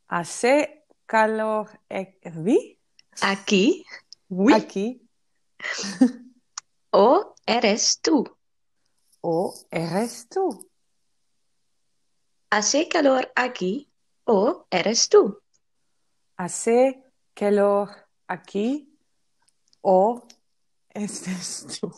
[0.06, 2.80] Hace calor e- wie?
[3.20, 3.84] aquí,
[4.28, 5.08] oui, Aquí
[6.90, 8.26] o eres tú?
[9.22, 10.70] o eres tú.
[12.48, 13.90] Hace calor aquí
[14.24, 15.42] o eres tú?
[16.36, 18.98] Hace calor aquí
[19.82, 20.22] o
[20.94, 21.92] estés tú.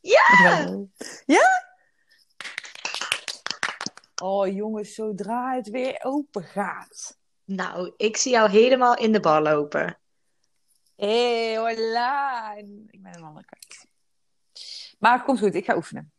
[0.00, 0.86] Ja!
[1.26, 1.46] Ja?
[4.22, 7.18] Oh jongens, zodra het weer open gaat.
[7.44, 9.98] Nou, ik zie jou helemaal in de bal lopen.
[10.96, 12.56] Hé, hola.
[12.56, 13.86] En Ik ben een andere kant.
[14.98, 16.12] Maar komt goed, ik ga oefenen.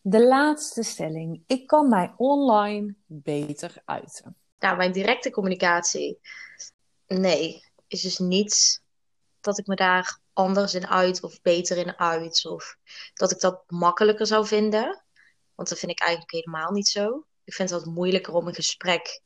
[0.00, 1.44] De laatste stelling.
[1.46, 4.36] Ik kan mij online beter uiten.
[4.62, 6.18] Nou, mijn directe communicatie.
[7.06, 8.82] Nee, is dus niet
[9.40, 12.46] dat ik me daar anders in uit of beter in uit.
[12.46, 12.76] Of
[13.14, 15.04] dat ik dat makkelijker zou vinden.
[15.54, 17.26] Want dat vind ik eigenlijk helemaal niet zo.
[17.44, 19.20] Ik vind het wat moeilijker om een gesprek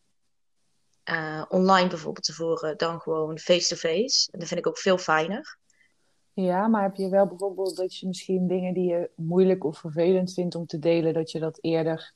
[1.03, 4.33] eh, online bijvoorbeeld te voeren dan gewoon face-to-face.
[4.33, 5.59] En dat vind ik ook veel fijner.
[6.33, 10.33] Ja, maar heb je wel bijvoorbeeld dat je misschien dingen die je moeilijk of vervelend
[10.33, 12.15] vindt om te delen, dat je dat eerder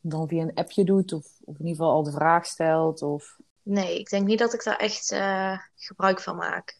[0.00, 1.12] dan via een appje doet?
[1.12, 3.02] Of, of in ieder geval al de vraag stelt?
[3.02, 3.36] Of...
[3.62, 6.78] Nee, ik denk niet dat ik daar echt eh, gebruik van maak.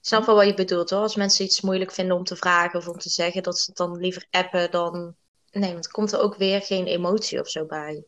[0.00, 1.00] Ik snap wel wat je bedoelt hoor.
[1.00, 3.76] Als mensen iets moeilijk vinden om te vragen of om te zeggen, dat ze het
[3.76, 5.14] dan liever appen dan.
[5.50, 8.04] Nee, want komt er ook weer geen emotie of zo bij.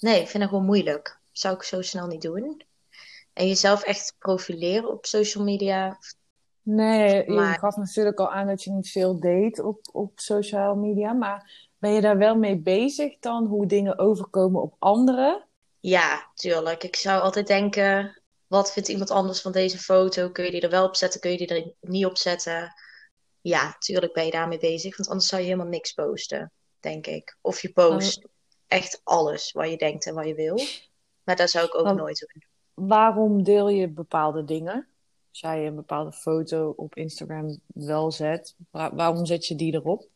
[0.00, 1.18] Nee, ik vind dat gewoon moeilijk.
[1.32, 2.62] Zou ik zo snel niet doen.
[3.32, 5.98] En jezelf echt profileren op social media.
[6.62, 10.74] Nee, je Maar- gaf natuurlijk al aan dat je niet veel deed op, op social
[10.74, 11.12] media.
[11.12, 13.46] Maar ben je daar wel mee bezig dan?
[13.46, 15.46] Hoe dingen overkomen op anderen?
[15.80, 16.84] Ja, tuurlijk.
[16.84, 20.30] Ik zou altijd denken, wat vindt iemand anders van deze foto?
[20.30, 21.20] Kun je die er wel op zetten?
[21.20, 22.72] Kun je die er niet op zetten?
[23.40, 24.96] Ja, tuurlijk ben je daarmee bezig.
[24.96, 27.36] Want anders zou je helemaal niks posten, denk ik.
[27.40, 28.26] Of je post
[28.66, 30.58] echt alles wat je denkt en wat je wil.
[31.24, 32.42] Maar dat zou ik ook nooit doen.
[32.88, 34.88] Waarom deel je bepaalde dingen?
[35.30, 40.12] Als jij een bepaalde foto op Instagram wel zet, waar- waarom zet je die erop?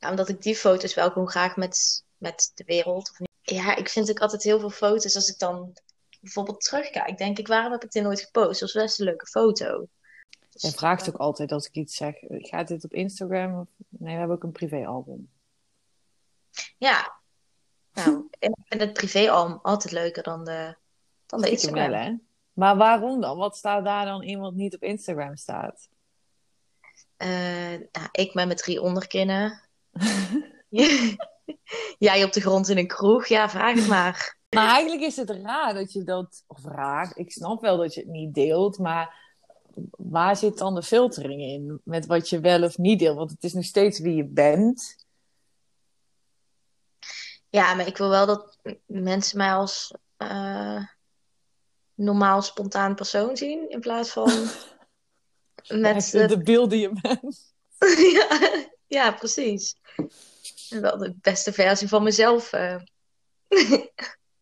[0.00, 3.12] Ja, omdat ik die foto's wel gewoon graag met, met de wereld.
[3.42, 5.14] Ja, ik vind ook altijd heel veel foto's.
[5.14, 5.76] Als ik dan
[6.20, 8.60] bijvoorbeeld terugkijk, denk ik, waarom heb ik dit nooit gepost?
[8.60, 9.88] Dat was best een leuke foto.
[10.50, 13.58] Dus, Je vraagt ook altijd als ik iets zeg, gaat dit op Instagram?
[13.58, 13.66] Of...
[13.88, 15.30] Nee, we hebben ook een privéalbum.
[16.78, 17.18] Ja,
[17.92, 20.76] nou, ik vind het privéalbum altijd leuker dan de,
[21.26, 21.90] dan de Instagram.
[21.90, 22.14] Wel, hè?
[22.52, 23.36] Maar waarom dan?
[23.36, 25.88] Wat staat daar dan wat niet op Instagram staat?
[27.18, 27.28] Uh,
[27.92, 29.68] nou, ik met mijn drie onderkinnen.
[31.98, 33.26] Jij op de grond in een kroeg.
[33.26, 34.38] Ja, vraag het maar.
[34.50, 36.44] Maar eigenlijk is het raar dat je dat...
[36.48, 39.30] Raar, ik snap wel dat je het niet deelt, maar
[39.90, 41.80] waar zit dan de filtering in?
[41.84, 43.16] Met wat je wel of niet deelt?
[43.16, 45.06] Want het is nog steeds wie je bent.
[47.48, 50.84] Ja, maar ik wil wel dat mensen mij als uh,
[51.94, 53.70] normaal spontaan persoon zien.
[53.70, 54.30] In plaats van
[55.80, 57.54] met de, de beelden je bent.
[58.12, 59.76] ja, ja, precies.
[60.70, 62.76] En wel de beste versie van mezelf uh,
[63.48, 63.88] geven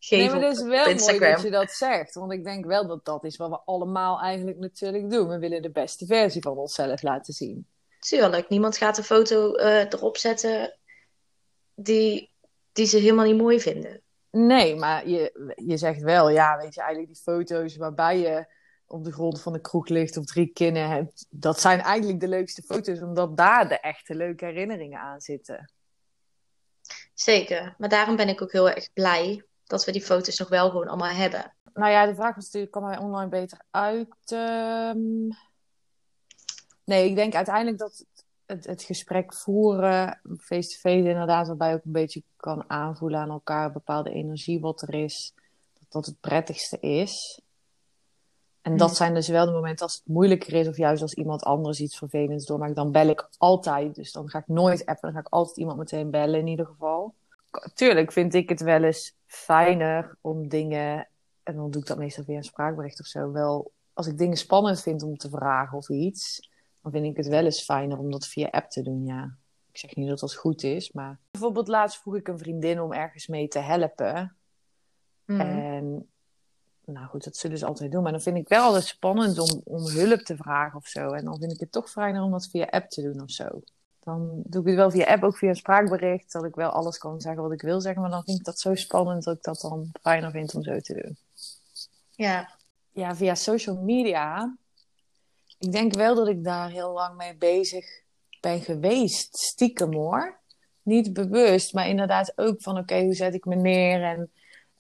[0.09, 2.15] nee, maar het is wel mooi dat je dat zegt.
[2.15, 5.29] Want ik denk wel dat dat is wat we allemaal eigenlijk natuurlijk doen.
[5.29, 7.67] We willen de beste versie van onszelf laten zien.
[8.01, 8.49] Tuurlijk.
[8.49, 10.79] Niemand gaat een foto uh, erop zetten
[11.75, 12.31] die,
[12.73, 14.03] die ze helemaal niet mooi vinden.
[14.31, 18.47] Nee, maar je, je zegt wel, ja, weet je, eigenlijk die foto's waarbij je
[18.89, 22.29] op de grond van de kroeg ligt of drie kinnen hebt, dat zijn eigenlijk de
[22.29, 25.73] leukste foto's, omdat daar de echte leuke herinneringen aan zitten.
[27.15, 30.71] Zeker, maar daarom ben ik ook heel erg blij dat we die foto's nog wel
[30.71, 31.55] gewoon allemaal hebben.
[31.75, 34.15] Nou ja, de vraag was natuurlijk, kan wij online beter uit?
[34.25, 35.29] Ehm?
[36.85, 38.05] Nee, ik denk uiteindelijk dat
[38.47, 43.73] het, het gesprek voeren, face-to-face inderdaad, waarbij je ook een beetje kan aanvoelen aan elkaar,
[43.73, 45.35] bepaalde energie wat er is,
[45.79, 47.41] dat dat het prettigste is.
[48.69, 51.43] En dat zijn dus wel de momenten als het moeilijker is, of juist als iemand
[51.43, 53.95] anders iets vervelends doormaakt, dan bel ik altijd.
[53.95, 56.67] Dus dan ga ik nooit appen, dan ga ik altijd iemand meteen bellen in ieder
[56.67, 57.15] geval.
[57.75, 61.09] Tuurlijk vind ik het wel eens fijner om dingen,
[61.43, 64.37] en dan doe ik dat meestal via een spraakbericht of zo, wel als ik dingen
[64.37, 66.51] spannend vind om te vragen of iets,
[66.83, 69.37] dan vind ik het wel eens fijner om dat via app te doen, ja.
[69.73, 71.19] Ik zeg niet dat dat goed is, maar...
[71.31, 74.37] Bijvoorbeeld laatst vroeg ik een vriendin om ergens mee te helpen.
[75.25, 75.41] Mm.
[75.41, 76.09] En
[76.93, 78.03] nou goed, dat zullen ze altijd doen.
[78.03, 81.11] Maar dan vind ik wel altijd spannend om, om hulp te vragen of zo.
[81.13, 83.61] En dan vind ik het toch fijner om dat via app te doen of zo.
[84.01, 86.33] Dan doe ik het wel via app, ook via een spraakbericht.
[86.33, 88.03] Dat ik wel alles kan zeggen wat ik wil zeggen.
[88.03, 90.79] Maar dan vind ik dat zo spannend dat ik dat dan fijner vind om zo
[90.79, 91.17] te doen.
[92.11, 92.57] Ja.
[92.93, 94.57] Ja, via social media.
[95.59, 97.85] Ik denk wel dat ik daar heel lang mee bezig
[98.41, 99.39] ben geweest.
[99.39, 100.39] Stiekem hoor.
[100.83, 104.31] Niet bewust, maar inderdaad ook van oké, hoe zet ik me neer en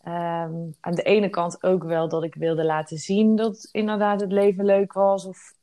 [0.09, 4.33] Um, aan de ene kant ook wel dat ik wilde laten zien dat inderdaad het
[4.33, 5.55] leven leuk was of,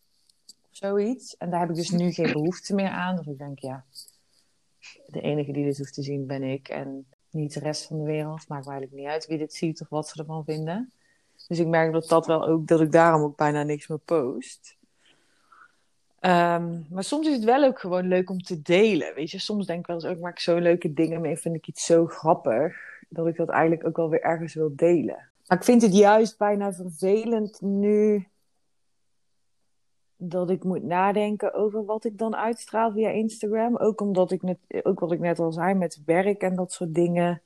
[0.78, 1.38] zoiets.
[1.38, 3.16] En daar heb ik dus nu geen behoefte meer aan.
[3.16, 3.84] Dus ik denk, ja,
[5.08, 8.04] de enige die dit hoeft te zien ben ik en niet de rest van de
[8.04, 8.48] wereld.
[8.48, 10.92] Maakt me eigenlijk niet uit wie dit ziet of wat ze ervan vinden.
[11.48, 14.76] Dus ik merk dat dat wel ook, dat ik daarom ook bijna niks meer post.
[16.20, 19.14] Um, maar soms is het wel ook gewoon leuk om te delen.
[19.14, 21.56] Weet je, soms denk ik wel eens ook, maak ik zo leuke dingen mee, vind
[21.56, 22.76] ik iets zo grappig
[23.16, 25.30] dat ik dat eigenlijk ook wel weer ergens wil delen.
[25.48, 28.28] Maar ik vind het juist bijna vervelend nu
[30.18, 33.78] dat ik moet nadenken over wat ik dan uitstraal via Instagram.
[33.78, 36.94] Ook omdat ik net, ook wat ik net al zei met werk en dat soort
[36.94, 37.42] dingen.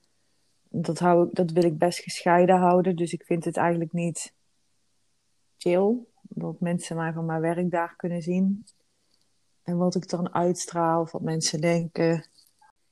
[0.69, 2.95] Dat, hou dat wil ik best gescheiden houden.
[2.95, 4.33] Dus ik vind het eigenlijk niet
[5.57, 5.97] chill.
[6.21, 8.65] Dat mensen mij van mijn werk daar kunnen zien.
[9.63, 12.28] En wat ik dan uitstraal, wat mensen denken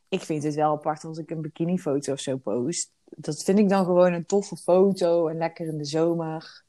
[0.09, 2.91] ik vind het wel apart als ik een bikinifoto of zo post.
[3.05, 6.63] Dat vind ik dan gewoon een toffe foto en lekker in de zomer.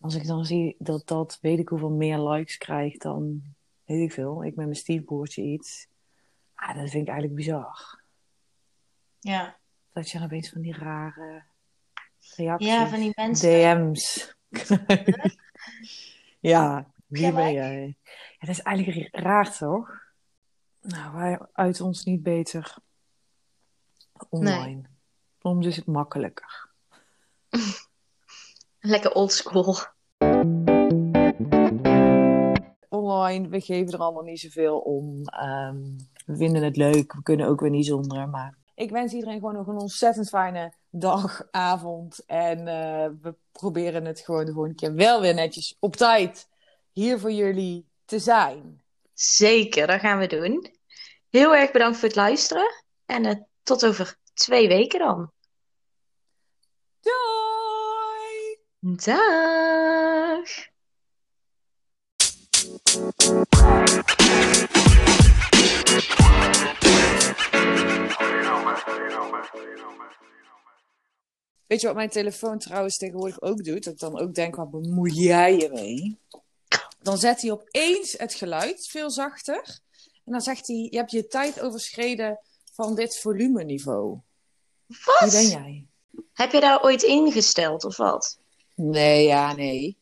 [0.00, 3.42] Als ik dan zie dat dat, weet ik hoeveel meer likes krijgt dan,
[3.84, 5.86] weet ik veel, ik met mijn stiefboertje iets.
[6.54, 8.00] Ah, dat vind ik eigenlijk bizar.
[9.20, 9.56] Ja.
[9.92, 11.42] Dat je dan opeens van die rare
[12.36, 12.68] reacties.
[12.68, 13.50] Ja, van die mensen.
[13.50, 14.34] DM's.
[16.52, 17.96] ja, wie ben jij?
[18.04, 20.01] Ja, dat is eigenlijk raar, toch?
[20.82, 22.76] Nou, wij uit ons niet beter
[24.28, 24.64] online.
[24.64, 24.86] Nee.
[25.38, 26.70] Soms is het makkelijker.
[28.80, 29.76] Lekker oldschool.
[32.88, 35.24] Online, we geven er allemaal niet zoveel om.
[35.24, 35.82] Ehm,
[36.26, 38.28] we vinden het leuk, we kunnen ook weer niet zonder.
[38.28, 42.24] Maar ik wens iedereen gewoon nog een ontzettend fijne dag, avond.
[42.26, 46.48] En uh, we proberen het gewoon de volgende keer wel weer netjes op tijd
[46.92, 48.81] hier voor jullie te zijn.
[49.22, 50.74] Zeker, dat gaan we doen.
[51.30, 55.32] Heel erg bedankt voor het luisteren en eh, tot over twee weken dan.
[57.00, 58.58] Doei!
[58.80, 60.70] Dag!
[71.66, 73.84] Weet je wat mijn telefoon trouwens tegenwoordig ook doet?
[73.84, 76.20] Dat ik dan ook denk, wat bemoei jij je mee?
[77.02, 79.80] Dan zet hij opeens het geluid veel zachter.
[80.24, 82.40] En dan zegt hij, je hebt je tijd overschreden
[82.72, 84.18] van dit volumeniveau.
[84.86, 85.18] Wat?
[85.20, 85.86] Wie ben jij?
[86.32, 88.38] Heb je daar ooit ingesteld of wat?
[88.74, 89.96] Nee, ja, nee.